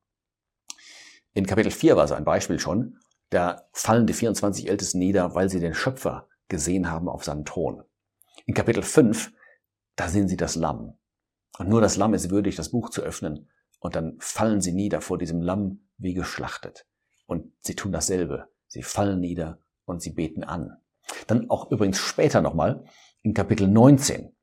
In 1.33 1.45
Kapitel 1.45 1.71
4 1.71 1.97
war 1.97 2.07
so 2.07 2.13
ein 2.13 2.25
Beispiel 2.25 2.59
schon, 2.59 2.97
da 3.29 3.67
fallen 3.73 4.07
die 4.07 4.13
24 4.13 4.69
Ältesten 4.69 4.99
nieder, 4.99 5.35
weil 5.35 5.49
sie 5.49 5.59
den 5.59 5.73
Schöpfer 5.73 6.27
gesehen 6.47 6.89
haben 6.89 7.09
auf 7.09 7.23
seinem 7.23 7.45
Thron. 7.45 7.83
In 8.45 8.53
Kapitel 8.53 8.83
5, 8.83 9.31
da 9.95 10.07
sehen 10.07 10.27
sie 10.27 10.37
das 10.37 10.55
Lamm. 10.55 10.97
Und 11.57 11.69
nur 11.69 11.81
das 11.81 11.97
Lamm 11.97 12.13
ist 12.13 12.29
würdig, 12.29 12.55
das 12.55 12.69
Buch 12.69 12.89
zu 12.89 13.01
öffnen. 13.01 13.49
Und 13.79 13.95
dann 13.95 14.17
fallen 14.19 14.61
sie 14.61 14.73
nieder 14.73 15.01
vor 15.01 15.17
diesem 15.17 15.41
Lamm 15.41 15.87
wie 15.97 16.13
geschlachtet. 16.13 16.85
Und 17.25 17.51
sie 17.61 17.75
tun 17.75 17.91
dasselbe. 17.91 18.49
Sie 18.67 18.83
fallen 18.83 19.19
nieder 19.19 19.59
und 19.85 20.01
sie 20.01 20.11
beten 20.11 20.43
an. 20.43 20.77
Dann 21.27 21.49
auch 21.49 21.71
übrigens 21.71 21.99
später 21.99 22.41
nochmal 22.41 22.83
in 23.21 23.33
Kapitel 23.33 23.67
19 23.67 24.34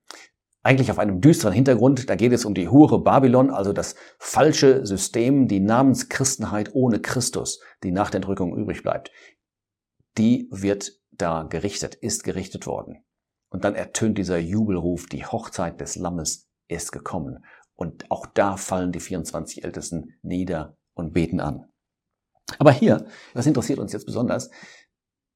eigentlich 0.62 0.90
auf 0.90 0.98
einem 0.98 1.20
düsteren 1.20 1.52
Hintergrund. 1.52 2.08
Da 2.08 2.14
geht 2.14 2.32
es 2.32 2.44
um 2.44 2.54
die 2.54 2.68
Hure 2.68 3.02
Babylon, 3.02 3.50
also 3.50 3.72
das 3.72 3.94
falsche 4.18 4.86
System, 4.86 5.48
die 5.48 5.60
Namenschristenheit 5.60 6.74
ohne 6.74 7.00
Christus, 7.00 7.60
die 7.82 7.90
nach 7.90 8.10
der 8.10 8.18
Entrückung 8.18 8.56
übrig 8.56 8.82
bleibt. 8.82 9.10
Die 10.18 10.48
wird 10.50 10.92
da 11.10 11.44
gerichtet, 11.44 11.94
ist 11.96 12.24
gerichtet 12.24 12.66
worden. 12.66 13.04
Und 13.50 13.64
dann 13.64 13.74
ertönt 13.74 14.18
dieser 14.18 14.38
Jubelruf, 14.38 15.06
die 15.06 15.26
Hochzeit 15.26 15.80
des 15.80 15.96
Lammes 15.96 16.48
ist 16.68 16.92
gekommen. 16.92 17.44
Und 17.74 18.10
auch 18.10 18.26
da 18.26 18.56
fallen 18.56 18.92
die 18.92 19.00
24 19.00 19.64
Ältesten 19.64 20.14
nieder 20.22 20.76
und 20.94 21.12
beten 21.12 21.40
an. 21.40 21.68
Aber 22.58 22.72
hier, 22.72 23.06
was 23.34 23.46
interessiert 23.46 23.78
uns 23.78 23.92
jetzt 23.92 24.06
besonders, 24.06 24.50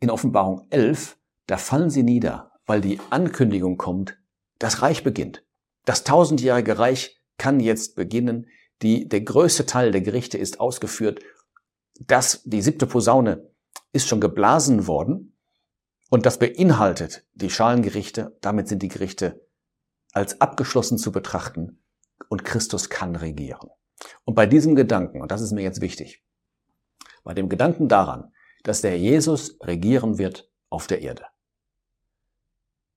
in 0.00 0.10
Offenbarung 0.10 0.66
11, 0.70 1.18
da 1.46 1.56
fallen 1.56 1.90
sie 1.90 2.02
nieder, 2.02 2.52
weil 2.66 2.80
die 2.80 3.00
Ankündigung 3.10 3.76
kommt, 3.76 4.18
das 4.58 4.82
Reich 4.82 5.04
beginnt. 5.04 5.44
Das 5.84 6.04
tausendjährige 6.04 6.78
Reich 6.78 7.20
kann 7.38 7.60
jetzt 7.60 7.94
beginnen. 7.96 8.46
Die, 8.82 9.08
der 9.08 9.22
größte 9.22 9.66
Teil 9.66 9.90
der 9.90 10.00
Gerichte 10.00 10.38
ist 10.38 10.60
ausgeführt. 10.60 11.20
Das, 11.98 12.42
die 12.44 12.62
siebte 12.62 12.86
Posaune 12.86 13.50
ist 13.92 14.08
schon 14.08 14.20
geblasen 14.20 14.86
worden. 14.86 15.36
Und 16.10 16.26
das 16.26 16.38
beinhaltet 16.38 17.24
die 17.34 17.50
Schalengerichte. 17.50 18.36
Damit 18.40 18.68
sind 18.68 18.82
die 18.82 18.88
Gerichte 18.88 19.46
als 20.12 20.40
abgeschlossen 20.40 20.98
zu 20.98 21.12
betrachten. 21.12 21.82
Und 22.28 22.44
Christus 22.44 22.90
kann 22.90 23.16
regieren. 23.16 23.70
Und 24.24 24.34
bei 24.34 24.46
diesem 24.46 24.74
Gedanken, 24.74 25.20
und 25.20 25.30
das 25.30 25.40
ist 25.40 25.52
mir 25.52 25.62
jetzt 25.62 25.80
wichtig, 25.80 26.22
bei 27.24 27.34
dem 27.34 27.48
Gedanken 27.48 27.88
daran, 27.88 28.32
dass 28.62 28.82
der 28.82 28.98
Jesus 28.98 29.58
regieren 29.62 30.18
wird 30.18 30.50
auf 30.70 30.86
der 30.86 31.02
Erde, 31.02 31.24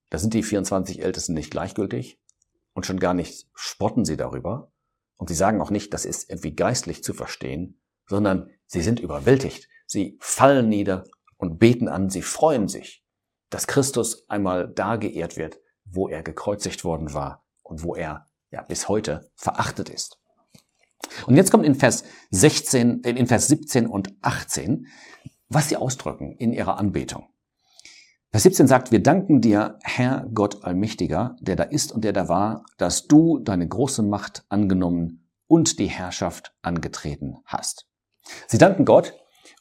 da 0.10 0.18
sind 0.18 0.34
die 0.34 0.44
24 0.44 1.02
Ältesten 1.02 1.34
nicht 1.34 1.52
gleichgültig 1.52 2.20
und 2.74 2.86
schon 2.86 3.00
gar 3.00 3.14
nicht 3.14 3.48
spotten 3.54 4.06
sie 4.06 4.18
darüber. 4.18 4.72
Und 5.18 5.28
sie 5.28 5.36
sagen 5.36 5.62
auch 5.62 5.70
nicht, 5.70 5.94
das 5.94 6.06
ist 6.06 6.30
irgendwie 6.30 6.56
geistlich 6.56 7.04
zu 7.04 7.14
verstehen, 7.14 7.82
sondern 8.08 8.50
sie 8.68 8.82
sind 8.82 9.00
überwältigt. 9.00 9.68
Sie 9.86 10.18
fallen 10.20 10.70
nieder 10.70 11.04
und 11.38 11.60
beten 11.60 11.88
an, 11.88 12.10
sie 12.10 12.22
freuen 12.22 12.68
sich, 12.68 13.04
dass 13.50 13.68
Christus 13.68 14.30
einmal 14.30 14.72
da 14.74 14.96
geehrt 14.96 15.38
wird, 15.38 15.60
wo 15.86 16.08
er 16.08 16.24
gekreuzigt 16.24 16.84
worden 16.84 17.14
war 17.14 17.44
und 17.64 17.84
wo 17.84 17.96
er 17.96 18.28
ja 18.52 18.62
bis 18.62 18.88
heute 18.88 19.30
verachtet 19.36 19.90
ist. 19.90 20.20
Und 21.26 21.36
jetzt 21.36 21.52
kommt 21.52 21.66
in 21.66 21.76
Vers 21.76 22.04
16, 22.32 23.02
in 23.02 23.28
Vers 23.28 23.48
17 23.48 23.88
und 23.88 24.14
18, 24.22 24.88
was 25.48 25.70
sie 25.70 25.78
ausdrücken 25.78 26.34
in 26.34 26.54
ihrer 26.54 26.78
Anbetung. 26.78 27.29
Vers 28.32 28.44
17 28.44 28.68
sagt, 28.68 28.92
wir 28.92 29.02
danken 29.02 29.42
dir, 29.42 29.80
Herr 29.82 30.28
Gott 30.32 30.64
Allmächtiger, 30.64 31.36
der 31.42 31.56
da 31.56 31.64
ist 31.64 31.92
und 31.92 32.04
der 32.04 32.14
da 32.14 32.30
war, 32.30 32.64
dass 32.78 33.08
du 33.08 33.40
deine 33.40 33.68
große 33.68 34.04
Macht 34.04 34.46
angenommen 34.50 35.28
und 35.48 35.80
die 35.80 35.88
Herrschaft 35.88 36.54
angetreten 36.62 37.40
hast. 37.46 37.88
Sie 38.46 38.60
danken 38.60 38.86
Gott 38.86 39.16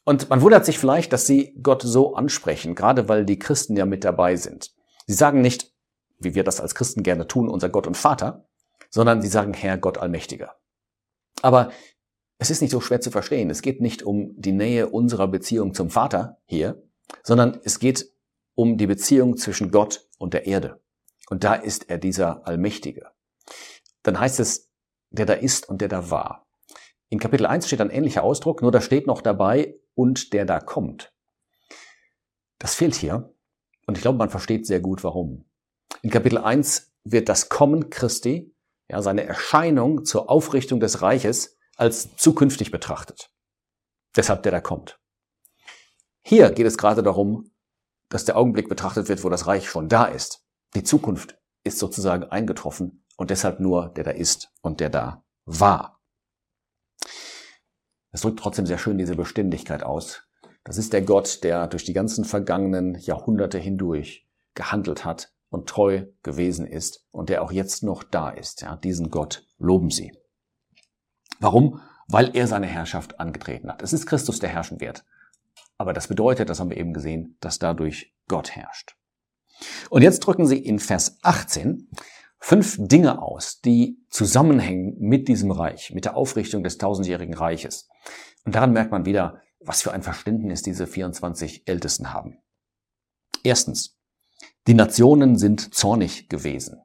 und 0.05 0.29
man 0.29 0.43
wundert 0.43 0.65
sich 0.65 0.77
vielleicht, 0.77 1.11
dass 1.13 1.25
sie 1.25 1.57
Gott 1.63 1.81
so 1.81 2.13
ansprechen, 2.13 2.75
gerade 2.75 3.09
weil 3.09 3.25
die 3.25 3.39
Christen 3.39 3.75
ja 3.75 3.87
mit 3.87 4.03
dabei 4.03 4.35
sind. 4.35 4.71
Sie 5.07 5.15
sagen 5.15 5.41
nicht, 5.41 5.73
wie 6.19 6.35
wir 6.35 6.43
das 6.43 6.61
als 6.61 6.75
Christen 6.75 7.01
gerne 7.01 7.25
tun, 7.25 7.49
unser 7.49 7.69
Gott 7.69 7.87
und 7.87 7.97
Vater, 7.97 8.47
sondern 8.91 9.23
sie 9.23 9.29
sagen 9.29 9.55
Herr 9.55 9.79
Gott 9.79 9.97
Allmächtiger. 9.97 10.55
Aber 11.41 11.71
es 12.37 12.51
ist 12.51 12.61
nicht 12.61 12.71
so 12.71 12.81
schwer 12.81 13.01
zu 13.01 13.09
verstehen. 13.09 13.49
Es 13.49 13.63
geht 13.63 13.81
nicht 13.81 14.03
um 14.03 14.39
die 14.39 14.51
Nähe 14.51 14.89
unserer 14.89 15.27
Beziehung 15.27 15.73
zum 15.73 15.89
Vater 15.89 16.37
hier, 16.45 16.83
sondern 17.23 17.59
es 17.63 17.79
geht 17.79 18.13
um 18.59 18.77
die 18.77 18.87
Beziehung 18.87 19.37
zwischen 19.37 19.71
Gott 19.71 20.05
und 20.17 20.33
der 20.33 20.45
Erde. 20.45 20.81
Und 21.29 21.45
da 21.45 21.53
ist 21.53 21.89
er 21.89 21.97
dieser 21.97 22.45
Allmächtige. 22.45 23.09
Dann 24.03 24.19
heißt 24.19 24.41
es, 24.41 24.69
der 25.11 25.25
da 25.25 25.31
ist 25.31 25.69
und 25.69 25.79
der 25.79 25.87
da 25.87 26.11
war. 26.11 26.45
In 27.07 27.19
Kapitel 27.19 27.45
1 27.45 27.67
steht 27.67 27.79
ein 27.79 27.89
ähnlicher 27.89 28.21
Ausdruck, 28.21 28.61
nur 28.61 28.73
da 28.73 28.81
steht 28.81 29.07
noch 29.07 29.21
dabei, 29.21 29.79
und 29.93 30.33
der 30.33 30.43
da 30.43 30.59
kommt. 30.59 31.13
Das 32.57 32.75
fehlt 32.75 32.95
hier. 32.95 33.33
Und 33.87 33.95
ich 33.95 34.01
glaube, 34.01 34.17
man 34.17 34.29
versteht 34.29 34.67
sehr 34.67 34.81
gut, 34.81 35.05
warum. 35.05 35.49
In 36.01 36.09
Kapitel 36.09 36.37
1 36.37 36.91
wird 37.05 37.29
das 37.29 37.47
Kommen 37.47 37.89
Christi, 37.89 38.53
ja, 38.89 39.01
seine 39.01 39.23
Erscheinung 39.23 40.03
zur 40.03 40.29
Aufrichtung 40.29 40.81
des 40.81 41.01
Reiches 41.01 41.57
als 41.77 42.13
zukünftig 42.17 42.71
betrachtet. 42.71 43.31
Deshalb 44.17 44.43
der 44.43 44.51
da 44.51 44.59
kommt. 44.59 44.99
Hier 46.23 46.51
geht 46.51 46.67
es 46.67 46.77
gerade 46.77 47.03
darum, 47.03 47.51
dass 48.09 48.25
der 48.25 48.37
Augenblick 48.37 48.69
betrachtet 48.69 49.07
wird, 49.07 49.23
wo 49.23 49.29
das 49.29 49.47
Reich 49.47 49.69
schon 49.69 49.87
da 49.87 50.05
ist. 50.05 50.43
Die 50.75 50.83
Zukunft 50.83 51.37
ist 51.63 51.79
sozusagen 51.79 52.23
eingetroffen 52.23 53.05
und 53.17 53.29
deshalb 53.29 53.59
nur 53.59 53.89
der 53.89 54.03
da 54.03 54.11
ist 54.11 54.51
und 54.61 54.79
der 54.79 54.89
da 54.89 55.23
war. 55.45 56.01
Es 58.11 58.21
drückt 58.21 58.39
trotzdem 58.39 58.65
sehr 58.65 58.77
schön 58.77 58.97
diese 58.97 59.15
Beständigkeit 59.15 59.83
aus. 59.83 60.23
Das 60.63 60.77
ist 60.77 60.93
der 60.93 61.01
Gott, 61.01 61.43
der 61.43 61.67
durch 61.67 61.85
die 61.85 61.93
ganzen 61.93 62.25
vergangenen 62.25 62.95
Jahrhunderte 62.95 63.57
hindurch 63.57 64.27
gehandelt 64.55 65.05
hat 65.05 65.31
und 65.49 65.69
treu 65.69 66.05
gewesen 66.23 66.65
ist 66.65 67.05
und 67.11 67.29
der 67.29 67.43
auch 67.43 67.51
jetzt 67.51 67.83
noch 67.83 68.03
da 68.03 68.29
ist. 68.29 68.61
Ja, 68.61 68.75
diesen 68.75 69.09
Gott 69.09 69.47
loben 69.57 69.89
Sie. 69.89 70.11
Warum? 71.39 71.81
Weil 72.07 72.35
er 72.35 72.47
seine 72.47 72.67
Herrschaft 72.67 73.19
angetreten 73.19 73.69
hat. 73.71 73.81
Es 73.81 73.93
ist 73.93 74.05
Christus, 74.05 74.39
der 74.39 74.49
herrschen 74.49 74.81
wird. 74.81 75.05
Aber 75.79 75.93
das 75.93 76.07
bedeutet, 76.07 76.49
das 76.49 76.59
haben 76.59 76.69
wir 76.69 76.77
eben 76.77 76.93
gesehen, 76.93 77.37
dass 77.39 77.57
dadurch 77.57 78.13
Gott 78.27 78.51
herrscht. 78.51 78.95
Und 79.89 80.03
jetzt 80.03 80.19
drücken 80.19 80.45
Sie 80.45 80.57
in 80.57 80.77
Vers 80.77 81.17
18 81.23 81.89
fünf 82.39 82.77
Dinge 82.79 83.21
aus, 83.21 83.59
die 83.61 83.97
zusammenhängen 84.09 84.95
mit 84.99 85.27
diesem 85.27 85.51
Reich, 85.51 85.91
mit 85.93 86.05
der 86.05 86.15
Aufrichtung 86.15 86.63
des 86.63 86.77
tausendjährigen 86.77 87.33
Reiches. 87.33 87.89
Und 88.45 88.55
daran 88.55 88.71
merkt 88.71 88.91
man 88.91 89.05
wieder, 89.05 89.41
was 89.59 89.81
für 89.81 89.91
ein 89.91 90.03
Verständnis 90.03 90.61
diese 90.61 90.87
24 90.87 91.67
Ältesten 91.67 92.13
haben. 92.13 92.39
Erstens, 93.43 93.97
die 94.67 94.73
Nationen 94.73 95.37
sind 95.37 95.73
zornig 95.73 96.29
gewesen. 96.29 96.81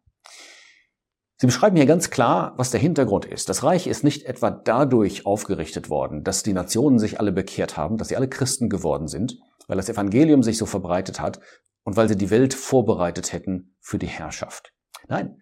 Sie 1.36 1.46
beschreiben 1.46 1.76
hier 1.76 1.86
ganz 1.86 2.10
klar, 2.10 2.54
was 2.56 2.70
der 2.70 2.80
Hintergrund 2.80 3.24
ist. 3.24 3.48
Das 3.48 3.64
Reich 3.64 3.86
ist 3.86 4.04
nicht 4.04 4.24
etwa 4.24 4.50
dadurch 4.50 5.26
aufgerichtet 5.26 5.90
worden, 5.90 6.22
dass 6.22 6.44
die 6.44 6.52
Nationen 6.52 6.98
sich 6.98 7.18
alle 7.18 7.32
bekehrt 7.32 7.76
haben, 7.76 7.96
dass 7.96 8.08
sie 8.08 8.16
alle 8.16 8.28
Christen 8.28 8.68
geworden 8.68 9.08
sind, 9.08 9.38
weil 9.66 9.76
das 9.76 9.88
Evangelium 9.88 10.42
sich 10.42 10.58
so 10.58 10.66
verbreitet 10.66 11.20
hat 11.20 11.40
und 11.82 11.96
weil 11.96 12.08
sie 12.08 12.16
die 12.16 12.30
Welt 12.30 12.54
vorbereitet 12.54 13.32
hätten 13.32 13.76
für 13.80 13.98
die 13.98 14.06
Herrschaft. 14.06 14.72
Nein, 15.08 15.40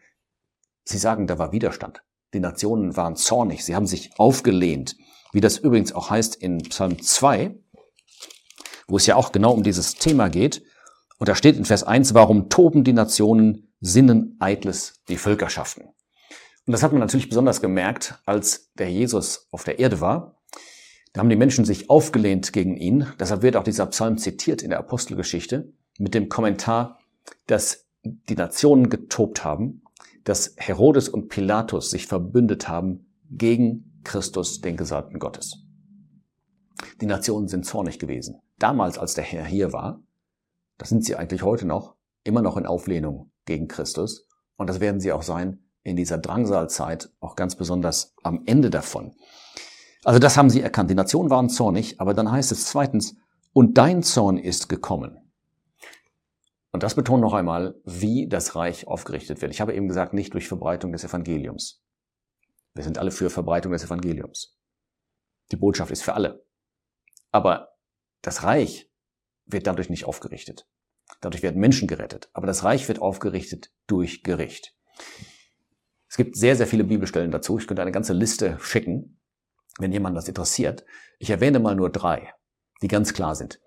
sie 0.84 0.98
sagen, 0.98 1.26
da 1.26 1.38
war 1.38 1.52
Widerstand. 1.52 2.02
Die 2.32 2.40
Nationen 2.40 2.96
waren 2.96 3.16
zornig, 3.16 3.62
sie 3.62 3.76
haben 3.76 3.86
sich 3.86 4.12
aufgelehnt, 4.16 4.96
wie 5.32 5.42
das 5.42 5.58
übrigens 5.58 5.92
auch 5.92 6.08
heißt 6.08 6.36
in 6.36 6.58
Psalm 6.62 7.02
2, 7.02 7.54
wo 8.88 8.96
es 8.96 9.06
ja 9.06 9.16
auch 9.16 9.32
genau 9.32 9.52
um 9.52 9.62
dieses 9.62 9.94
Thema 9.96 10.28
geht. 10.28 10.62
Und 11.18 11.28
da 11.28 11.34
steht 11.34 11.56
in 11.56 11.66
Vers 11.66 11.84
1, 11.84 12.14
warum 12.14 12.48
toben 12.48 12.82
die 12.82 12.94
Nationen 12.94 13.71
Sinnen 13.84 14.36
eitles 14.38 15.02
die 15.08 15.16
Völkerschaften. 15.16 15.86
Und 16.66 16.72
das 16.72 16.84
hat 16.84 16.92
man 16.92 17.00
natürlich 17.00 17.28
besonders 17.28 17.60
gemerkt, 17.60 18.14
als 18.24 18.72
der 18.74 18.88
Jesus 18.88 19.48
auf 19.50 19.64
der 19.64 19.80
Erde 19.80 20.00
war. 20.00 20.40
Da 21.12 21.20
haben 21.20 21.28
die 21.28 21.36
Menschen 21.36 21.64
sich 21.64 21.90
aufgelehnt 21.90 22.52
gegen 22.52 22.76
ihn. 22.76 23.08
Deshalb 23.18 23.42
wird 23.42 23.56
auch 23.56 23.64
dieser 23.64 23.86
Psalm 23.86 24.18
zitiert 24.18 24.62
in 24.62 24.70
der 24.70 24.78
Apostelgeschichte 24.78 25.72
mit 25.98 26.14
dem 26.14 26.28
Kommentar, 26.28 27.00
dass 27.48 27.88
die 28.04 28.36
Nationen 28.36 28.88
getobt 28.88 29.44
haben, 29.44 29.82
dass 30.22 30.54
Herodes 30.56 31.08
und 31.08 31.28
Pilatus 31.28 31.90
sich 31.90 32.06
verbündet 32.06 32.68
haben 32.68 33.12
gegen 33.30 34.00
Christus, 34.04 34.60
den 34.60 34.76
Gesalbten 34.76 35.18
Gottes. 35.18 35.66
Die 37.00 37.06
Nationen 37.06 37.48
sind 37.48 37.66
zornig 37.66 37.98
gewesen. 37.98 38.40
Damals, 38.60 38.96
als 38.96 39.14
der 39.14 39.24
Herr 39.24 39.44
hier 39.44 39.72
war, 39.72 40.00
das 40.78 40.88
sind 40.88 41.04
sie 41.04 41.16
eigentlich 41.16 41.42
heute 41.42 41.66
noch, 41.66 41.96
immer 42.22 42.42
noch 42.42 42.56
in 42.56 42.66
Auflehnung 42.66 43.31
gegen 43.44 43.68
Christus. 43.68 44.26
Und 44.56 44.68
das 44.68 44.80
werden 44.80 45.00
sie 45.00 45.12
auch 45.12 45.22
sein 45.22 45.58
in 45.82 45.96
dieser 45.96 46.18
Drangsalzeit, 46.18 47.10
auch 47.20 47.36
ganz 47.36 47.56
besonders 47.56 48.14
am 48.22 48.42
Ende 48.46 48.70
davon. 48.70 49.14
Also 50.04 50.18
das 50.18 50.36
haben 50.36 50.50
sie 50.50 50.60
erkannt. 50.60 50.90
Die 50.90 50.94
Nationen 50.94 51.30
waren 51.30 51.48
zornig, 51.48 52.00
aber 52.00 52.14
dann 52.14 52.30
heißt 52.30 52.52
es 52.52 52.66
zweitens, 52.66 53.16
und 53.52 53.78
dein 53.78 54.02
Zorn 54.02 54.38
ist 54.38 54.68
gekommen. 54.68 55.18
Und 56.72 56.82
das 56.82 56.94
betont 56.94 57.20
noch 57.20 57.34
einmal, 57.34 57.74
wie 57.84 58.28
das 58.28 58.56
Reich 58.56 58.86
aufgerichtet 58.86 59.42
wird. 59.42 59.52
Ich 59.52 59.60
habe 59.60 59.74
eben 59.74 59.88
gesagt, 59.88 60.14
nicht 60.14 60.32
durch 60.32 60.48
Verbreitung 60.48 60.92
des 60.92 61.04
Evangeliums. 61.04 61.84
Wir 62.74 62.82
sind 62.82 62.96
alle 62.96 63.10
für 63.10 63.28
Verbreitung 63.28 63.72
des 63.72 63.84
Evangeliums. 63.84 64.58
Die 65.50 65.56
Botschaft 65.56 65.90
ist 65.90 66.02
für 66.02 66.14
alle. 66.14 66.46
Aber 67.30 67.76
das 68.22 68.42
Reich 68.42 68.90
wird 69.44 69.66
dadurch 69.66 69.90
nicht 69.90 70.06
aufgerichtet. 70.06 70.66
Dadurch 71.20 71.42
werden 71.42 71.60
Menschen 71.60 71.88
gerettet. 71.88 72.30
Aber 72.32 72.46
das 72.46 72.64
Reich 72.64 72.88
wird 72.88 73.00
aufgerichtet 73.00 73.72
durch 73.86 74.22
Gericht. 74.22 74.74
Es 76.08 76.16
gibt 76.16 76.36
sehr, 76.36 76.56
sehr 76.56 76.66
viele 76.66 76.84
Bibelstellen 76.84 77.30
dazu. 77.30 77.58
Ich 77.58 77.66
könnte 77.66 77.82
eine 77.82 77.92
ganze 77.92 78.12
Liste 78.12 78.58
schicken, 78.60 79.18
wenn 79.78 79.92
jemand 79.92 80.16
das 80.16 80.28
interessiert. 80.28 80.84
Ich 81.18 81.30
erwähne 81.30 81.58
mal 81.58 81.74
nur 81.74 81.90
drei, 81.90 82.34
die 82.82 82.88
ganz 82.88 83.14
klar 83.14 83.34
sind. 83.34 83.60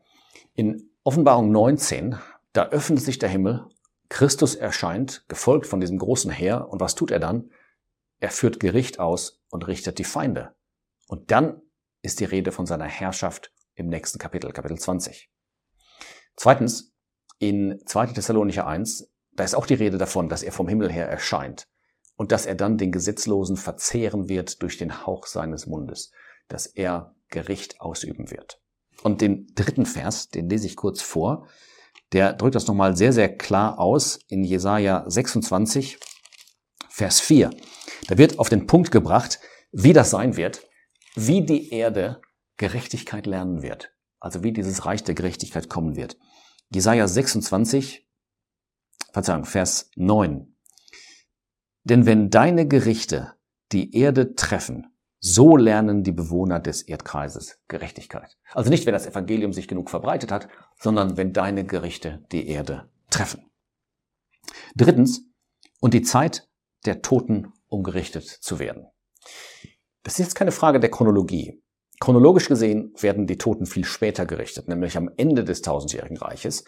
In 0.53 0.91
Offenbarung 1.03 1.51
19, 1.51 2.17
da 2.53 2.69
öffnet 2.69 3.01
sich 3.01 3.19
der 3.19 3.29
Himmel, 3.29 3.67
Christus 4.09 4.55
erscheint, 4.55 5.25
gefolgt 5.27 5.65
von 5.67 5.79
diesem 5.79 5.97
großen 5.97 6.31
Heer. 6.31 6.69
Und 6.69 6.79
was 6.79 6.95
tut 6.95 7.11
er 7.11 7.19
dann? 7.19 7.51
Er 8.19 8.29
führt 8.29 8.59
Gericht 8.59 8.99
aus 8.99 9.43
und 9.49 9.67
richtet 9.67 9.97
die 9.97 10.03
Feinde. 10.03 10.55
Und 11.07 11.31
dann 11.31 11.61
ist 12.01 12.19
die 12.19 12.25
Rede 12.25 12.51
von 12.51 12.65
seiner 12.65 12.85
Herrschaft 12.85 13.51
im 13.73 13.87
nächsten 13.87 14.19
Kapitel, 14.19 14.51
Kapitel 14.51 14.77
20. 14.77 15.31
Zweitens, 16.35 16.94
in 17.39 17.79
2. 17.85 18.07
Thessalonicher 18.07 18.67
1, 18.67 19.09
da 19.33 19.43
ist 19.43 19.55
auch 19.55 19.65
die 19.65 19.73
Rede 19.73 19.97
davon, 19.97 20.29
dass 20.29 20.43
er 20.43 20.51
vom 20.51 20.67
Himmel 20.67 20.91
her 20.91 21.07
erscheint 21.07 21.67
und 22.15 22.31
dass 22.31 22.45
er 22.45 22.55
dann 22.55 22.77
den 22.77 22.91
Gesetzlosen 22.91 23.57
verzehren 23.57 24.29
wird 24.29 24.61
durch 24.61 24.77
den 24.77 25.05
Hauch 25.05 25.25
seines 25.25 25.67
Mundes, 25.67 26.11
dass 26.47 26.65
er 26.65 27.15
Gericht 27.29 27.81
ausüben 27.81 28.31
wird. 28.31 28.61
Und 29.03 29.21
den 29.21 29.47
dritten 29.55 29.85
Vers, 29.85 30.29
den 30.29 30.49
lese 30.49 30.67
ich 30.67 30.75
kurz 30.75 31.01
vor, 31.01 31.47
der 32.13 32.33
drückt 32.33 32.55
das 32.55 32.67
nochmal 32.67 32.95
sehr, 32.95 33.11
sehr 33.11 33.35
klar 33.35 33.79
aus 33.79 34.19
in 34.27 34.43
Jesaja 34.43 35.03
26, 35.07 35.99
Vers 36.89 37.19
4. 37.19 37.49
Da 38.07 38.17
wird 38.17 38.39
auf 38.39 38.47
den 38.47 38.67
Punkt 38.67 38.91
gebracht, 38.91 39.39
wie 39.71 39.91
das 39.91 40.11
sein 40.11 40.37
wird, 40.37 40.65
wie 41.15 41.45
die 41.45 41.71
Erde 41.71 42.21
Gerechtigkeit 42.57 43.25
lernen 43.25 43.61
wird. 43.61 43.91
Also 44.19 44.43
wie 44.43 44.53
dieses 44.53 44.85
Reich 44.85 45.03
der 45.03 45.15
Gerechtigkeit 45.15 45.69
kommen 45.69 45.95
wird. 45.97 46.17
Jesaja 46.73 47.07
26, 47.07 48.07
Verzeihung, 49.11 49.45
Vers 49.45 49.91
9. 49.95 50.55
Denn 51.83 52.05
wenn 52.05 52.29
deine 52.29 52.67
Gerichte 52.67 53.33
die 53.71 53.95
Erde 53.95 54.35
treffen, 54.35 54.87
so 55.19 55.57
lernen 55.57 56.03
die 56.03 56.11
Bewohner 56.11 56.59
des 56.59 56.81
Erdkreises 56.81 57.59
Gerechtigkeit. 57.67 58.37
Also 58.51 58.69
nicht, 58.69 58.85
wenn 58.85 58.93
das 58.93 59.07
Evangelium 59.07 59.53
sich 59.53 59.67
genug 59.67 59.89
verbreitet 59.89 60.31
hat, 60.31 60.47
sondern 60.79 61.17
wenn 61.17 61.33
deine 61.33 61.65
Gerichte 61.65 62.23
die 62.31 62.47
Erde 62.47 62.89
treffen. 63.09 63.49
Drittens, 64.75 65.25
und 65.79 65.93
die 65.93 66.01
Zeit 66.01 66.47
der 66.85 67.01
Toten, 67.01 67.53
um 67.67 67.83
gerichtet 67.83 68.27
zu 68.27 68.59
werden. 68.59 68.87
Das 70.03 70.13
ist 70.13 70.25
jetzt 70.25 70.35
keine 70.35 70.51
Frage 70.51 70.79
der 70.79 70.91
Chronologie. 70.91 71.61
Chronologisch 71.99 72.47
gesehen 72.47 72.93
werden 72.99 73.25
die 73.25 73.37
Toten 73.37 73.65
viel 73.65 73.85
später 73.85 74.25
gerichtet, 74.25 74.67
nämlich 74.67 74.97
am 74.97 75.09
Ende 75.17 75.43
des 75.43 75.61
tausendjährigen 75.61 76.17
Reiches. 76.17 76.65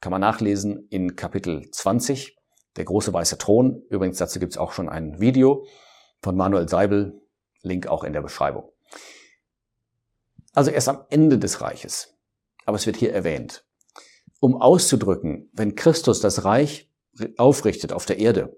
Kann 0.00 0.12
man 0.12 0.20
nachlesen 0.20 0.86
in 0.90 1.16
Kapitel 1.16 1.68
20, 1.70 2.38
der 2.76 2.84
große 2.84 3.12
weiße 3.12 3.38
Thron. 3.38 3.82
Übrigens 3.90 4.18
dazu 4.18 4.38
gibt 4.38 4.52
es 4.52 4.58
auch 4.58 4.72
schon 4.72 4.88
ein 4.88 5.20
Video 5.20 5.66
von 6.22 6.36
Manuel 6.36 6.68
Seibel, 6.68 7.20
Link 7.62 7.88
auch 7.88 8.04
in 8.04 8.12
der 8.12 8.22
Beschreibung. 8.22 8.70
Also 10.54 10.70
erst 10.70 10.88
am 10.88 11.04
Ende 11.10 11.38
des 11.38 11.60
Reiches. 11.60 12.16
Aber 12.64 12.76
es 12.76 12.86
wird 12.86 12.96
hier 12.96 13.12
erwähnt. 13.12 13.64
um 14.40 14.56
auszudrücken, 14.56 15.50
wenn 15.52 15.74
Christus 15.74 16.20
das 16.20 16.44
Reich 16.44 16.90
aufrichtet 17.36 17.92
auf 17.92 18.06
der 18.06 18.18
Erde, 18.18 18.56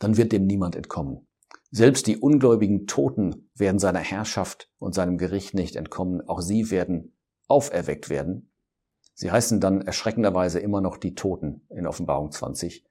dann 0.00 0.16
wird 0.16 0.32
dem 0.32 0.46
niemand 0.46 0.76
entkommen. 0.76 1.26
Selbst 1.74 2.06
die 2.06 2.18
ungläubigen 2.18 2.86
Toten 2.86 3.48
werden 3.54 3.78
seiner 3.78 3.98
Herrschaft 3.98 4.70
und 4.78 4.94
seinem 4.94 5.16
Gericht 5.16 5.54
nicht 5.54 5.74
entkommen. 5.74 6.20
Auch 6.28 6.42
sie 6.42 6.70
werden 6.70 7.16
auferweckt 7.48 8.10
werden. 8.10 8.50
Sie 9.14 9.30
heißen 9.30 9.58
dann 9.58 9.80
erschreckenderweise 9.80 10.58
immer 10.58 10.82
noch 10.82 10.98
die 10.98 11.14
Toten 11.14 11.62
in 11.70 11.86
Offenbarung 11.86 12.30
20. 12.30 12.84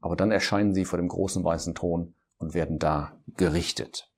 Aber 0.00 0.14
dann 0.14 0.30
erscheinen 0.30 0.74
sie 0.74 0.84
vor 0.84 0.98
dem 0.98 1.08
großen 1.08 1.42
weißen 1.42 1.74
Thron 1.74 2.14
und 2.36 2.52
werden 2.52 2.78
da 2.78 3.18
gerichtet. 3.38 4.12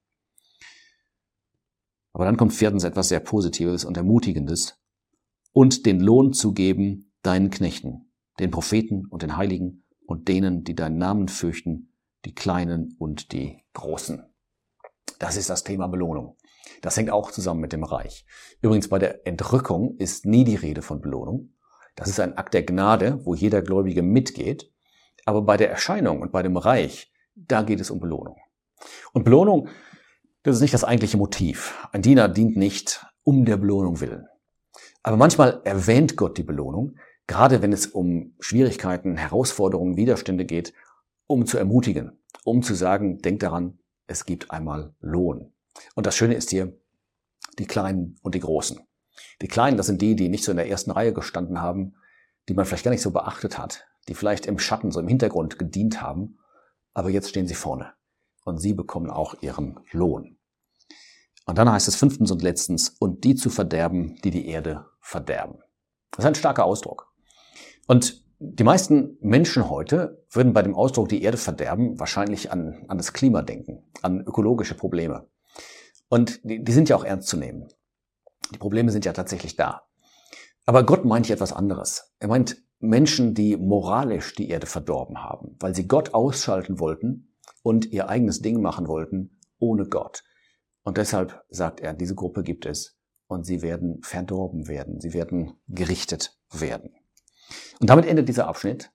Aber 2.13 2.25
dann 2.25 2.37
kommt 2.37 2.53
viertens 2.53 2.83
etwas 2.83 3.11
sehr 3.11 3.21
Positives 3.21 3.85
und 3.85 3.97
Ermutigendes. 3.97 4.77
Und 5.53 5.87
den 5.87 6.01
Lohn 6.01 6.33
zu 6.33 6.53
geben 6.53 7.13
deinen 7.23 7.51
Knechten, 7.51 8.11
den 8.41 8.51
Propheten 8.51 9.07
und 9.07 9.23
den 9.23 9.37
Heiligen 9.37 9.85
und 10.05 10.27
denen, 10.27 10.65
die 10.65 10.75
deinen 10.75 10.99
Namen 10.99 11.29
fürchten, 11.29 11.93
die 12.25 12.35
Kleinen 12.35 12.97
und 12.99 13.31
die 13.31 13.60
Großen. 13.75 14.25
Das 15.19 15.37
ist 15.37 15.51
das 15.51 15.65
Thema 15.65 15.87
Belohnung. 15.89 16.37
Das 16.83 16.97
hängt 16.97 17.11
auch 17.11 17.31
zusammen 17.31 17.61
mit 17.61 17.73
dem 17.73 17.85
Reich. 17.85 18.25
Übrigens 18.63 18.89
bei 18.89 18.99
der 18.99 19.27
Entrückung 19.27 19.97
ist 19.99 20.25
nie 20.25 20.45
die 20.45 20.57
Rede 20.57 20.83
von 20.83 21.01
Belohnung. 21.01 21.55
Das 21.95 22.09
ist 22.09 22.21
ein 22.21 22.37
Akt 22.39 22.55
der 22.55 22.63
Gnade, 22.63 23.25
wo 23.25 23.35
jeder 23.35 23.63
Gläubige 23.63 24.03
mitgeht. 24.03 24.73
Aber 25.27 25.43
bei 25.43 25.57
der 25.57 25.71
Erscheinung 25.71 26.23
und 26.23 26.33
bei 26.33 26.43
dem 26.43 26.57
Reich, 26.57 27.13
da 27.35 27.63
geht 27.63 27.81
es 27.81 27.91
um 27.91 28.01
Belohnung. 28.01 28.37
Und 29.13 29.25
Belohnung, 29.25 29.69
das 30.43 30.57
ist 30.57 30.63
nicht 30.63 30.75
das 30.75 30.85
eigentliche 30.85 31.19
Motiv. 31.19 31.87
Ein 31.93 32.03
Diener 32.03 32.29
dient 32.29 32.57
nicht 32.57 33.05
um 33.23 33.45
der 33.45 33.59
Belohnung 33.59 34.01
willen. 34.01 34.27
Aber 35.03 35.17
manchmal 35.17 35.61
erwähnt 35.65 36.17
Gott 36.17 36.39
die 36.39 36.43
Belohnung, 36.43 36.97
gerade 37.27 37.63
wenn 37.63 37.73
es 37.73 37.87
um 37.87 38.35
Schwierigkeiten, 38.41 39.17
Herausforderungen, 39.17 39.97
Widerstände 39.97 40.45
geht, 40.45 40.73
um 41.27 41.47
zu 41.47 41.59
ermutigen, 41.59 42.20
um 42.45 42.63
zu 42.63 42.75
sagen, 42.75 43.19
denk 43.19 43.41
daran, 43.41 43.79
es 44.07 44.27
gibt 44.27 44.51
einmal 44.51 44.95
Lohn. 45.01 45.53
Und 45.95 46.07
das 46.07 46.17
Schöne 46.17 46.35
ist 46.35 46.51
hier, 46.51 46.77
die 47.59 47.67
Kleinen 47.67 48.19
und 48.23 48.35
die 48.35 48.41
Großen. 48.41 48.81
Die 49.43 49.49
Kleinen, 49.49 49.77
das 49.77 49.87
sind 49.87 50.03
die, 50.03 50.17
die 50.17 50.29
nicht 50.29 50.45
so 50.45 50.51
in 50.51 50.57
der 50.57 50.69
ersten 50.69 50.91
Reihe 50.91 51.13
gestanden 51.13 51.61
haben, 51.61 51.95
die 52.49 52.55
man 52.55 52.65
vielleicht 52.65 52.85
gar 52.85 52.91
nicht 52.91 53.03
so 53.03 53.11
beachtet 53.11 53.59
hat, 53.59 53.87
die 54.09 54.15
vielleicht 54.15 54.47
im 54.47 54.59
Schatten, 54.59 54.91
so 54.91 55.01
im 55.01 55.09
Hintergrund 55.09 55.59
gedient 55.59 56.03
haben, 56.03 56.39
aber 56.95 57.11
jetzt 57.11 57.29
stehen 57.29 57.47
sie 57.47 57.55
vorne 57.55 57.93
und 58.45 58.59
sie 58.59 58.75
bekommen 58.75 59.11
auch 59.11 59.35
ihren 59.43 59.81
Lohn. 59.93 60.39
Und 61.47 61.59
dann 61.59 61.71
heißt 61.71 61.89
es 61.89 61.97
fünftens 61.97 62.31
und 62.31 62.43
letztens, 62.43 62.91
und 62.99 63.25
die 63.25 63.35
zu 63.35 63.51
verderben, 63.51 64.21
die 64.23 64.31
die 64.31 64.47
Erde 64.47 64.87
verderben. 65.01 65.59
Das 66.11 66.25
ist 66.25 66.29
ein 66.29 66.35
starker 66.35 66.65
Ausdruck. 66.65 67.13
Und 67.87 68.25
die 68.43 68.65
meisten 68.65 69.19
Menschen 69.21 69.69
heute 69.69 70.25
würden 70.31 70.55
bei 70.55 70.63
dem 70.63 70.75
Ausdruck 70.75 71.11
die 71.11 71.23
Erde 71.23 71.37
verderben 71.37 72.01
wahrscheinlich 72.01 72.51
an, 72.51 72.87
an 72.89 72.97
das 72.97 73.13
Klima 73.13 73.43
denken, 73.43 73.85
an 74.01 74.23
ökologische 74.23 74.75
Probleme. 74.75 75.29
Und 76.09 76.41
die, 76.43 76.65
die 76.65 76.73
sind 76.73 76.89
ja 76.89 76.97
auch 76.97 77.05
ernst 77.05 77.29
zu 77.29 77.37
nehmen. 77.37 77.69
Die 78.53 78.59
Probleme 78.59 78.91
sind 78.91 79.05
ja 79.05 79.13
tatsächlich 79.13 79.57
da. 79.57 79.83
Aber 80.65 80.85
Gott 80.85 81.05
meint 81.05 81.27
hier 81.27 81.35
etwas 81.35 81.53
anderes. 81.53 82.15
Er 82.19 82.29
meint 82.29 82.65
Menschen, 82.79 83.35
die 83.35 83.59
moralisch 83.59 84.35
die 84.35 84.49
Erde 84.49 84.67
verdorben 84.67 85.23
haben, 85.23 85.57
weil 85.61 85.75
sie 85.75 85.87
Gott 85.87 86.15
ausschalten 86.15 86.81
wollten 86.81 87.35
und 87.63 87.93
ihr 87.93 88.09
eigenes 88.09 88.41
Ding 88.41 88.63
machen 88.63 88.89
wollten 88.89 89.39
ohne 89.59 89.87
Gott. 89.87 90.25
Und 90.83 90.97
deshalb 90.97 91.45
sagt 91.51 91.81
er, 91.81 91.93
diese 91.93 92.15
Gruppe 92.15 92.43
gibt 92.43 92.65
es 92.65 92.99
und 93.27 93.45
sie 93.45 93.61
werden 93.61 94.01
verdorben 94.03 94.67
werden, 94.67 94.99
sie 94.99 95.13
werden 95.13 95.61
gerichtet 95.69 96.41
werden. 96.51 96.95
Und 97.81 97.91
damit 97.91 98.07
endet 98.07 98.29
dieser 98.29 98.49
Abschnitt. 98.49 98.91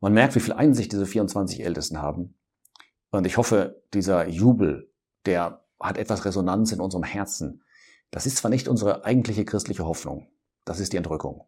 Man 0.00 0.12
merkt, 0.12 0.34
wie 0.34 0.40
viel 0.40 0.52
Einsicht 0.52 0.92
diese 0.92 1.06
24 1.06 1.64
Ältesten 1.64 2.00
haben. 2.00 2.34
Und 3.10 3.26
ich 3.26 3.36
hoffe, 3.36 3.82
dieser 3.94 4.28
Jubel, 4.28 4.92
der 5.26 5.64
hat 5.80 5.98
etwas 5.98 6.24
Resonanz 6.24 6.72
in 6.72 6.80
unserem 6.80 7.04
Herzen. 7.04 7.62
Das 8.10 8.26
ist 8.26 8.36
zwar 8.38 8.50
nicht 8.50 8.68
unsere 8.68 9.04
eigentliche 9.04 9.44
christliche 9.44 9.84
Hoffnung, 9.84 10.28
das 10.64 10.80
ist 10.80 10.92
die 10.92 10.96
Entrückung. 10.96 11.44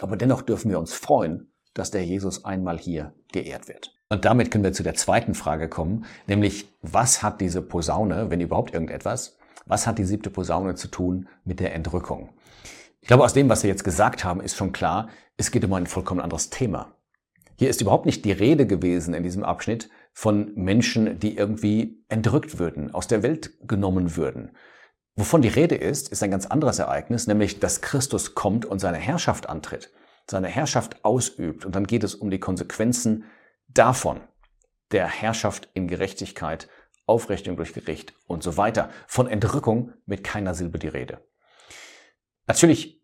Aber 0.00 0.16
dennoch 0.16 0.42
dürfen 0.42 0.70
wir 0.70 0.78
uns 0.78 0.92
freuen, 0.92 1.52
dass 1.74 1.90
der 1.90 2.04
Jesus 2.04 2.44
einmal 2.44 2.78
hier 2.78 3.14
geehrt 3.32 3.68
wird. 3.68 3.94
Und 4.08 4.24
damit 4.24 4.50
können 4.50 4.64
wir 4.64 4.72
zu 4.72 4.82
der 4.82 4.94
zweiten 4.94 5.34
Frage 5.34 5.68
kommen, 5.68 6.04
nämlich 6.26 6.68
was 6.82 7.22
hat 7.22 7.40
diese 7.40 7.62
Posaune, 7.62 8.30
wenn 8.30 8.40
überhaupt 8.40 8.74
irgendetwas, 8.74 9.38
was 9.66 9.86
hat 9.86 9.98
die 9.98 10.04
siebte 10.04 10.30
Posaune 10.30 10.74
zu 10.74 10.88
tun 10.88 11.28
mit 11.44 11.60
der 11.60 11.74
Entrückung? 11.74 12.30
Ich 13.00 13.08
glaube, 13.08 13.24
aus 13.24 13.32
dem, 13.32 13.48
was 13.48 13.62
wir 13.62 13.70
jetzt 13.70 13.84
gesagt 13.84 14.24
haben, 14.24 14.40
ist 14.40 14.56
schon 14.56 14.72
klar, 14.72 15.08
es 15.36 15.50
geht 15.50 15.64
um 15.64 15.72
ein 15.72 15.86
vollkommen 15.86 16.20
anderes 16.20 16.50
Thema. 16.50 16.94
Hier 17.56 17.68
ist 17.68 17.80
überhaupt 17.80 18.06
nicht 18.06 18.24
die 18.24 18.32
Rede 18.32 18.66
gewesen 18.66 19.14
in 19.14 19.22
diesem 19.22 19.44
Abschnitt 19.44 19.90
von 20.12 20.54
Menschen, 20.54 21.18
die 21.18 21.36
irgendwie 21.36 22.04
entrückt 22.08 22.58
würden, 22.58 22.92
aus 22.92 23.06
der 23.06 23.22
Welt 23.22 23.52
genommen 23.66 24.16
würden. 24.16 24.56
Wovon 25.16 25.42
die 25.42 25.48
Rede 25.48 25.74
ist, 25.74 26.08
ist 26.10 26.22
ein 26.22 26.30
ganz 26.30 26.46
anderes 26.46 26.78
Ereignis, 26.78 27.26
nämlich 27.26 27.60
dass 27.60 27.80
Christus 27.80 28.34
kommt 28.34 28.64
und 28.64 28.78
seine 28.78 28.96
Herrschaft 28.96 29.48
antritt, 29.48 29.92
seine 30.26 30.48
Herrschaft 30.48 31.04
ausübt. 31.04 31.66
Und 31.66 31.74
dann 31.74 31.86
geht 31.86 32.04
es 32.04 32.14
um 32.14 32.30
die 32.30 32.40
Konsequenzen 32.40 33.24
davon, 33.68 34.20
der 34.92 35.06
Herrschaft 35.06 35.68
in 35.74 35.88
Gerechtigkeit, 35.88 36.68
Aufrichtung 37.06 37.56
durch 37.56 37.74
Gericht 37.74 38.14
und 38.26 38.42
so 38.42 38.56
weiter. 38.56 38.88
Von 39.06 39.26
Entrückung 39.26 39.92
mit 40.06 40.24
keiner 40.24 40.54
Silbe 40.54 40.78
die 40.78 40.88
Rede. 40.88 41.20
Natürlich 42.46 43.00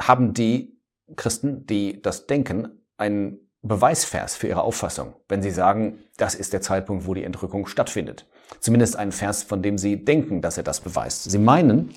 haben 0.00 0.34
die 0.34 0.80
Christen, 1.16 1.66
die 1.66 2.00
das 2.00 2.26
denken, 2.26 2.84
einen 2.96 3.50
Beweisvers 3.62 4.34
für 4.34 4.48
ihre 4.48 4.62
Auffassung, 4.62 5.14
wenn 5.28 5.42
sie 5.42 5.50
sagen, 5.50 6.00
das 6.16 6.34
ist 6.34 6.52
der 6.52 6.62
Zeitpunkt, 6.62 7.06
wo 7.06 7.14
die 7.14 7.24
Entrückung 7.24 7.66
stattfindet. 7.66 8.26
Zumindest 8.60 8.96
ein 8.96 9.12
Vers, 9.12 9.44
von 9.44 9.62
dem 9.62 9.78
sie 9.78 10.04
denken, 10.04 10.42
dass 10.42 10.56
er 10.56 10.64
das 10.64 10.80
beweist. 10.80 11.30
Sie 11.30 11.38
meinen, 11.38 11.94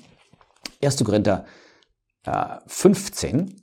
1. 0.82 1.04
Korinther 1.04 1.44
15 2.66 3.60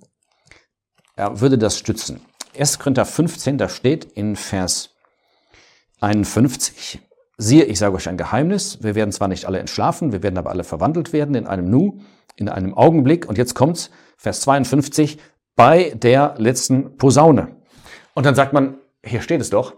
äh, 1.15 1.29
würde 1.33 1.57
das 1.57 1.77
stützen. 1.77 2.21
1. 2.57 2.79
Korinther 2.79 3.05
15, 3.05 3.57
da 3.57 3.67
steht 3.67 4.05
in 4.05 4.36
Vers 4.36 4.95
51, 5.99 7.01
siehe, 7.38 7.63
ich 7.63 7.79
sage 7.79 7.95
euch 7.95 8.07
ein 8.07 8.17
Geheimnis, 8.17 8.83
wir 8.83 8.95
werden 8.95 9.12
zwar 9.12 9.27
nicht 9.27 9.45
alle 9.45 9.59
entschlafen, 9.59 10.12
wir 10.12 10.23
werden 10.23 10.38
aber 10.38 10.51
alle 10.51 10.63
verwandelt 10.63 11.13
werden 11.13 11.36
in 11.36 11.47
einem 11.47 11.69
Nu, 11.69 12.01
in 12.35 12.49
einem 12.49 12.73
Augenblick. 12.73 13.27
Und 13.27 13.37
jetzt 13.37 13.53
kommt's, 13.53 13.91
Vers 14.17 14.41
52, 14.41 15.19
bei 15.55 15.91
der 15.95 16.35
letzten 16.37 16.97
Posaune. 16.97 17.57
Und 18.13 18.25
dann 18.25 18.35
sagt 18.35 18.53
man, 18.53 18.77
hier 19.03 19.21
steht 19.21 19.41
es 19.41 19.49
doch, 19.49 19.75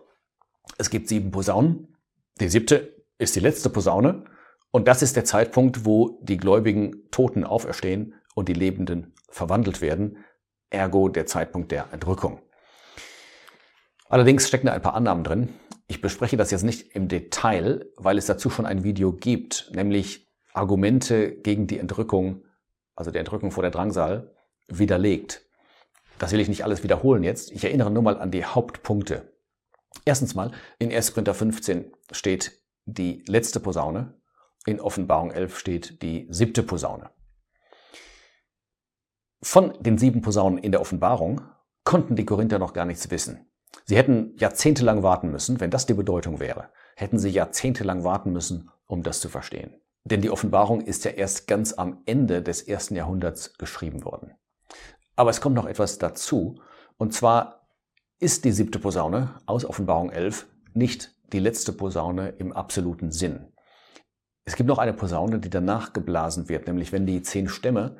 es 0.77 0.89
gibt 0.89 1.07
sieben 1.07 1.31
Posaunen. 1.31 1.95
Die 2.39 2.49
siebte 2.49 2.95
ist 3.17 3.35
die 3.35 3.39
letzte 3.39 3.69
Posaune. 3.69 4.25
Und 4.71 4.87
das 4.87 5.01
ist 5.01 5.15
der 5.15 5.25
Zeitpunkt, 5.25 5.85
wo 5.85 6.19
die 6.21 6.37
gläubigen 6.37 7.09
Toten 7.11 7.43
auferstehen 7.43 8.15
und 8.33 8.49
die 8.49 8.53
Lebenden 8.53 9.13
verwandelt 9.29 9.81
werden. 9.81 10.17
Ergo 10.69 11.07
der 11.07 11.25
Zeitpunkt 11.25 11.71
der 11.71 11.87
Entrückung. 11.93 12.41
Allerdings 14.09 14.47
stecken 14.47 14.67
da 14.67 14.73
ein 14.73 14.81
paar 14.81 14.95
Annahmen 14.95 15.23
drin. 15.23 15.49
Ich 15.87 16.01
bespreche 16.01 16.35
das 16.35 16.51
jetzt 16.51 16.63
nicht 16.63 16.95
im 16.95 17.07
Detail, 17.07 17.85
weil 17.95 18.17
es 18.17 18.25
dazu 18.25 18.49
schon 18.49 18.65
ein 18.65 18.83
Video 18.83 19.13
gibt, 19.13 19.71
nämlich 19.73 20.27
Argumente 20.53 21.31
gegen 21.31 21.67
die 21.67 21.79
Entrückung, 21.79 22.43
also 22.95 23.11
der 23.11 23.19
Entrückung 23.19 23.51
vor 23.51 23.63
der 23.63 23.71
Drangsal, 23.71 24.33
widerlegt. 24.67 25.45
Das 26.17 26.31
will 26.31 26.39
ich 26.39 26.47
nicht 26.47 26.63
alles 26.63 26.83
wiederholen 26.83 27.23
jetzt. 27.23 27.51
Ich 27.51 27.63
erinnere 27.63 27.91
nur 27.91 28.03
mal 28.03 28.17
an 28.17 28.31
die 28.31 28.45
Hauptpunkte. 28.45 29.33
Erstens 30.05 30.35
mal, 30.35 30.51
in 30.79 30.91
1. 30.91 31.13
Korinther 31.13 31.33
15 31.33 31.91
steht 32.11 32.61
die 32.85 33.23
letzte 33.27 33.59
Posaune, 33.59 34.19
in 34.65 34.79
Offenbarung 34.79 35.31
11 35.31 35.59
steht 35.59 36.01
die 36.01 36.27
siebte 36.29 36.63
Posaune. 36.63 37.09
Von 39.41 39.73
den 39.79 39.97
sieben 39.97 40.21
Posaunen 40.21 40.57
in 40.57 40.71
der 40.71 40.81
Offenbarung 40.81 41.41
konnten 41.83 42.15
die 42.15 42.25
Korinther 42.25 42.59
noch 42.59 42.73
gar 42.73 42.85
nichts 42.85 43.11
wissen. 43.11 43.47
Sie 43.85 43.97
hätten 43.97 44.35
jahrzehntelang 44.37 45.03
warten 45.03 45.29
müssen, 45.29 45.59
wenn 45.59 45.69
das 45.69 45.85
die 45.85 45.93
Bedeutung 45.93 46.39
wäre, 46.39 46.69
hätten 46.95 47.19
sie 47.19 47.29
jahrzehntelang 47.29 48.03
warten 48.03 48.31
müssen, 48.31 48.71
um 48.87 49.03
das 49.03 49.19
zu 49.19 49.29
verstehen. 49.29 49.79
Denn 50.05 50.21
die 50.21 50.29
Offenbarung 50.29 50.81
ist 50.81 51.03
ja 51.03 51.11
erst 51.11 51.47
ganz 51.47 51.73
am 51.73 52.01
Ende 52.05 52.41
des 52.43 52.61
ersten 52.61 52.95
Jahrhunderts 52.95 53.57
geschrieben 53.57 54.05
worden. 54.05 54.35
Aber 55.15 55.31
es 55.31 55.41
kommt 55.41 55.55
noch 55.55 55.65
etwas 55.65 55.97
dazu. 55.97 56.61
Und 56.97 57.13
zwar 57.13 57.67
ist 58.19 58.45
die 58.45 58.51
siebte 58.51 58.79
Posaune 58.79 59.35
aus 59.47 59.65
Offenbarung 59.65 60.11
11 60.11 60.47
nicht 60.73 61.15
die 61.33 61.39
letzte 61.39 61.73
Posaune 61.73 62.29
im 62.37 62.53
absoluten 62.53 63.11
Sinn. 63.11 63.51
Es 64.45 64.55
gibt 64.55 64.67
noch 64.67 64.77
eine 64.77 64.93
Posaune, 64.93 65.39
die 65.39 65.49
danach 65.49 65.91
geblasen 65.91 66.49
wird, 66.49 66.67
nämlich 66.67 66.91
wenn 66.91 67.07
die 67.07 67.23
zehn 67.23 67.49
Stämme 67.49 67.97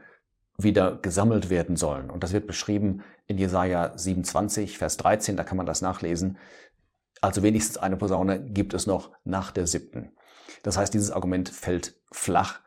wieder 0.58 0.98
gesammelt 0.98 1.50
werden 1.50 1.76
sollen. 1.76 2.12
Und 2.12 2.24
das 2.24 2.34
wird 2.34 2.46
beschrieben 2.46 3.04
in 3.26 3.38
Jesaja 3.38 3.98
27, 3.98 4.78
Vers 4.78 4.98
13, 4.98 5.38
da 5.38 5.44
kann 5.44 5.58
man 5.58 5.66
das 5.66 5.82
nachlesen. 5.82 6.38
Also 7.20 7.42
wenigstens 7.42 7.78
eine 7.78 7.98
Posaune 7.98 8.40
gibt 8.40 8.74
es 8.76 8.86
noch 8.86 9.12
nach 9.24 9.52
der 9.52 9.66
siebten. 9.66 10.12
Das 10.64 10.78
heißt, 10.78 10.94
dieses 10.94 11.12
Argument 11.12 11.50
fällt 11.50 11.96
flach 12.12 12.60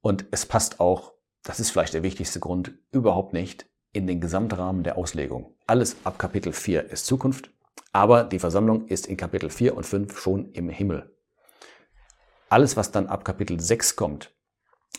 und 0.00 0.26
es 0.30 0.46
passt 0.46 0.80
auch, 0.80 1.14
das 1.42 1.60
ist 1.60 1.70
vielleicht 1.70 1.94
der 1.94 2.02
wichtigste 2.02 2.40
Grund, 2.40 2.72
überhaupt 2.90 3.32
nicht 3.32 3.66
in 3.92 4.06
den 4.06 4.20
Gesamtrahmen 4.20 4.82
der 4.82 4.96
Auslegung. 4.96 5.56
Alles 5.66 5.96
ab 6.04 6.18
Kapitel 6.18 6.52
4 6.52 6.90
ist 6.90 7.06
Zukunft, 7.06 7.50
aber 7.92 8.24
die 8.24 8.38
Versammlung 8.38 8.86
ist 8.86 9.06
in 9.06 9.16
Kapitel 9.16 9.50
4 9.50 9.76
und 9.76 9.84
5 9.84 10.18
schon 10.18 10.52
im 10.52 10.68
Himmel. 10.68 11.14
Alles, 12.48 12.76
was 12.76 12.90
dann 12.90 13.06
ab 13.06 13.24
Kapitel 13.24 13.60
6 13.60 13.96
kommt, 13.96 14.34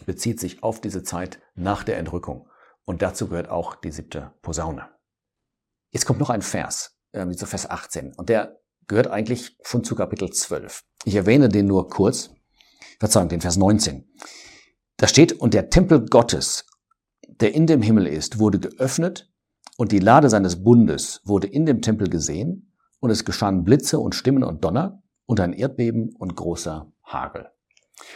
bezieht 0.06 0.40
sich 0.40 0.64
auf 0.64 0.82
diese 0.82 1.04
Zeit 1.04 1.40
nach 1.56 1.84
der 1.84 1.98
Entrückung. 1.98 2.48
Und 2.86 3.02
dazu 3.02 3.28
gehört 3.28 3.50
auch 3.50 3.76
die 3.76 3.92
siebte 3.92 4.34
Posaune. 4.42 4.90
Jetzt 5.92 6.06
kommt 6.06 6.20
noch 6.20 6.30
ein 6.30 6.42
Vers, 6.42 7.00
äh, 7.12 7.26
dieser 7.26 7.48
Vers 7.48 7.70
18. 7.70 8.14
Und 8.16 8.30
der 8.30 8.60
gehört 8.88 9.08
eigentlich 9.08 9.58
schon 9.64 9.84
zu 9.84 9.96
Kapitel 9.96 10.32
12. 10.32 10.84
Ich 11.06 11.16
erwähne 11.16 11.50
den 11.50 11.68
nur 11.68 11.90
kurz. 11.90 12.32
Verzeihung, 13.00 13.30
den 13.30 13.42
Vers 13.42 13.58
19. 13.58 14.06
Da 14.98 15.08
steht, 15.08 15.34
und 15.34 15.54
der 15.54 15.70
Tempel 15.70 16.06
Gottes, 16.06 16.66
der 17.28 17.56
in 17.56 17.68
dem 17.68 17.82
Himmel 17.82 18.06
ist, 18.08 18.40
wurde 18.40 18.60
geöffnet 18.60 19.32
und 19.78 19.94
die 19.94 20.00
Lade 20.00 20.30
seines 20.30 20.64
Bundes 20.64 21.22
wurde 21.24 21.48
in 21.48 21.66
dem 21.66 21.82
Tempel 21.82 22.10
gesehen 22.10 22.74
und 23.00 23.10
es 23.10 23.24
geschahen 23.24 23.64
Blitze 23.64 24.00
und 24.00 24.14
Stimmen 24.14 24.44
und 24.44 24.64
Donner 24.66 25.02
und 25.26 25.40
ein 25.40 25.54
Erdbeben 25.54 26.14
und 26.18 26.36
großer 26.36 26.92
Hagel. 27.04 27.50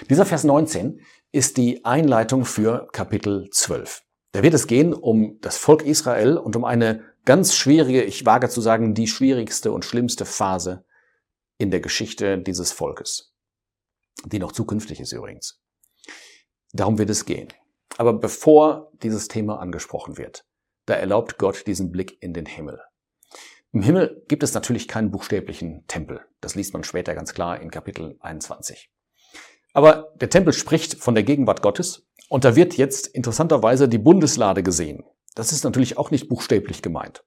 Dieser 0.09 0.25
Vers 0.25 0.43
19 0.43 0.99
ist 1.31 1.55
die 1.55 1.85
Einleitung 1.85 2.43
für 2.43 2.87
Kapitel 2.91 3.49
12. 3.49 4.03
Da 4.33 4.43
wird 4.43 4.53
es 4.53 4.67
gehen 4.67 4.93
um 4.93 5.37
das 5.41 5.57
Volk 5.57 5.85
Israel 5.85 6.37
und 6.37 6.55
um 6.55 6.65
eine 6.65 7.01
ganz 7.23 7.55
schwierige, 7.55 8.03
ich 8.03 8.25
wage 8.25 8.49
zu 8.49 8.59
sagen, 8.59 8.93
die 8.93 9.07
schwierigste 9.07 9.71
und 9.71 9.85
schlimmste 9.85 10.25
Phase 10.25 10.83
in 11.57 11.71
der 11.71 11.79
Geschichte 11.79 12.37
dieses 12.39 12.71
Volkes. 12.71 13.33
Die 14.25 14.39
noch 14.39 14.51
zukünftig 14.51 14.99
ist 14.99 15.11
übrigens. 15.11 15.61
Darum 16.71 16.97
wird 16.97 17.09
es 17.09 17.25
gehen. 17.25 17.49
Aber 17.97 18.13
bevor 18.13 18.91
dieses 19.03 19.27
Thema 19.27 19.59
angesprochen 19.59 20.17
wird, 20.17 20.45
da 20.85 20.95
erlaubt 20.95 21.37
Gott 21.37 21.67
diesen 21.67 21.91
Blick 21.91 22.21
in 22.21 22.33
den 22.33 22.45
Himmel. 22.45 22.81
Im 23.71 23.81
Himmel 23.81 24.23
gibt 24.27 24.43
es 24.43 24.53
natürlich 24.53 24.87
keinen 24.87 25.11
buchstäblichen 25.11 25.85
Tempel. 25.87 26.21
Das 26.41 26.55
liest 26.55 26.73
man 26.73 26.83
später 26.83 27.15
ganz 27.15 27.33
klar 27.33 27.59
in 27.59 27.71
Kapitel 27.71 28.17
21. 28.19 28.91
Aber 29.73 30.13
der 30.15 30.29
Tempel 30.29 30.53
spricht 30.53 30.95
von 30.95 31.15
der 31.15 31.23
Gegenwart 31.23 31.61
Gottes 31.61 32.07
und 32.29 32.45
da 32.45 32.55
wird 32.55 32.75
jetzt 32.75 33.07
interessanterweise 33.07 33.89
die 33.89 33.97
Bundeslade 33.97 34.61
gesehen. 34.61 35.03
Das 35.35 35.51
ist 35.51 35.63
natürlich 35.63 35.97
auch 35.97 36.11
nicht 36.11 36.29
buchstäblich 36.29 36.81
gemeint. 36.81 37.23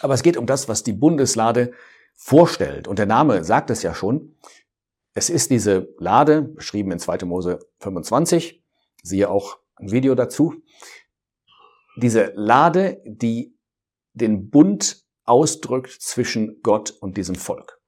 Aber 0.00 0.14
es 0.14 0.22
geht 0.22 0.36
um 0.36 0.46
das, 0.46 0.68
was 0.68 0.82
die 0.82 0.92
Bundeslade 0.92 1.72
vorstellt. 2.20 2.86
Und 2.86 2.98
der 2.98 3.06
Name 3.06 3.42
sagt 3.44 3.70
es 3.70 3.82
ja 3.82 3.94
schon. 3.94 4.36
Es 5.14 5.30
ist 5.30 5.50
diese 5.50 5.88
Lade, 5.98 6.42
beschrieben 6.42 6.92
in 6.92 6.98
2. 6.98 7.24
Mose 7.24 7.58
25, 7.80 8.62
siehe 9.02 9.28
auch 9.28 9.58
ein 9.76 9.90
Video 9.90 10.14
dazu. 10.14 10.54
Diese 11.96 12.32
Lade, 12.36 13.02
die 13.04 13.56
den 14.12 14.50
Bund 14.50 15.02
ausdrückt 15.24 15.90
zwischen 16.00 16.60
Gott 16.62 16.90
und 16.90 17.16
diesem 17.16 17.34
Volk. 17.34 17.80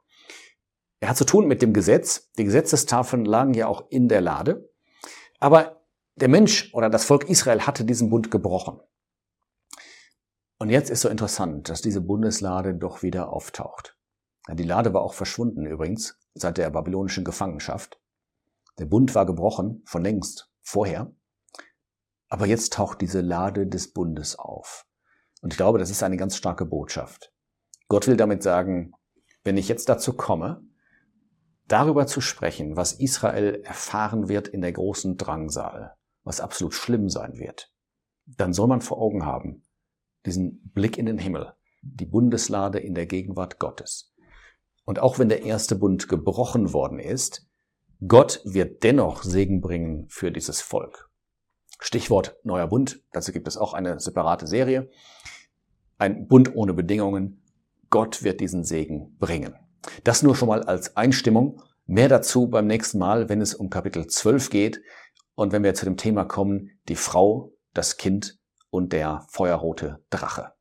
Er 1.00 1.10
hat 1.10 1.16
zu 1.16 1.24
tun 1.24 1.46
mit 1.46 1.62
dem 1.62 1.72
Gesetz. 1.72 2.30
Die 2.38 2.44
Gesetzestafeln 2.44 3.24
lagen 3.24 3.54
ja 3.54 3.66
auch 3.66 3.90
in 3.90 4.08
der 4.08 4.20
Lade. 4.20 4.70
Aber 5.40 5.84
der 6.16 6.28
Mensch 6.28 6.72
oder 6.72 6.88
das 6.88 7.04
Volk 7.04 7.28
Israel 7.28 7.62
hatte 7.62 7.84
diesen 7.84 8.08
Bund 8.08 8.30
gebrochen. 8.30 8.80
Und 10.58 10.70
jetzt 10.70 10.90
ist 10.90 11.00
so 11.00 11.08
interessant, 11.08 11.68
dass 11.68 11.82
diese 11.82 12.00
Bundeslade 12.00 12.74
doch 12.74 13.02
wieder 13.02 13.30
auftaucht. 13.30 13.91
Die 14.50 14.64
Lade 14.64 14.92
war 14.92 15.02
auch 15.02 15.14
verschwunden 15.14 15.66
übrigens 15.66 16.18
seit 16.34 16.58
der 16.58 16.70
babylonischen 16.70 17.24
Gefangenschaft. 17.24 18.00
Der 18.78 18.86
Bund 18.86 19.14
war 19.14 19.26
gebrochen, 19.26 19.82
von 19.84 20.02
längst, 20.02 20.50
vorher. 20.62 21.14
Aber 22.28 22.46
jetzt 22.46 22.72
taucht 22.72 23.00
diese 23.00 23.20
Lade 23.20 23.66
des 23.66 23.92
Bundes 23.92 24.38
auf. 24.38 24.86
Und 25.42 25.52
ich 25.52 25.56
glaube, 25.56 25.78
das 25.78 25.90
ist 25.90 26.02
eine 26.02 26.16
ganz 26.16 26.36
starke 26.36 26.64
Botschaft. 26.64 27.32
Gott 27.88 28.06
will 28.06 28.16
damit 28.16 28.42
sagen, 28.42 28.92
wenn 29.44 29.56
ich 29.56 29.68
jetzt 29.68 29.88
dazu 29.88 30.14
komme, 30.14 30.64
darüber 31.68 32.06
zu 32.06 32.20
sprechen, 32.20 32.76
was 32.76 32.92
Israel 32.92 33.62
erfahren 33.64 34.28
wird 34.28 34.48
in 34.48 34.60
der 34.60 34.72
großen 34.72 35.16
Drangsal, 35.16 35.94
was 36.24 36.40
absolut 36.40 36.74
schlimm 36.74 37.08
sein 37.08 37.38
wird, 37.38 37.72
dann 38.24 38.52
soll 38.52 38.68
man 38.68 38.80
vor 38.80 38.98
Augen 38.98 39.26
haben, 39.26 39.64
diesen 40.24 40.70
Blick 40.72 40.96
in 40.96 41.06
den 41.06 41.18
Himmel, 41.18 41.52
die 41.82 42.06
Bundeslade 42.06 42.78
in 42.78 42.94
der 42.94 43.06
Gegenwart 43.06 43.58
Gottes. 43.58 44.11
Und 44.84 44.98
auch 44.98 45.18
wenn 45.18 45.28
der 45.28 45.42
erste 45.42 45.76
Bund 45.76 46.08
gebrochen 46.08 46.72
worden 46.72 46.98
ist, 46.98 47.46
Gott 48.06 48.40
wird 48.44 48.82
dennoch 48.82 49.22
Segen 49.22 49.60
bringen 49.60 50.06
für 50.08 50.32
dieses 50.32 50.60
Volk. 50.60 51.08
Stichwort 51.78 52.36
neuer 52.42 52.68
Bund, 52.68 53.02
dazu 53.12 53.32
gibt 53.32 53.48
es 53.48 53.56
auch 53.56 53.74
eine 53.74 54.00
separate 54.00 54.46
Serie. 54.46 54.88
Ein 55.98 56.26
Bund 56.26 56.54
ohne 56.54 56.74
Bedingungen. 56.74 57.42
Gott 57.90 58.22
wird 58.22 58.40
diesen 58.40 58.64
Segen 58.64 59.16
bringen. 59.18 59.54
Das 60.04 60.22
nur 60.22 60.34
schon 60.34 60.48
mal 60.48 60.62
als 60.62 60.96
Einstimmung. 60.96 61.62
Mehr 61.86 62.08
dazu 62.08 62.48
beim 62.48 62.66
nächsten 62.66 62.98
Mal, 62.98 63.28
wenn 63.28 63.40
es 63.40 63.54
um 63.54 63.70
Kapitel 63.70 64.06
12 64.06 64.50
geht 64.50 64.80
und 65.34 65.52
wenn 65.52 65.62
wir 65.62 65.74
zu 65.74 65.84
dem 65.84 65.96
Thema 65.96 66.24
kommen, 66.24 66.70
die 66.88 66.96
Frau, 66.96 67.52
das 67.74 67.96
Kind 67.96 68.38
und 68.70 68.92
der 68.92 69.26
feuerrote 69.28 70.02
Drache. 70.10 70.52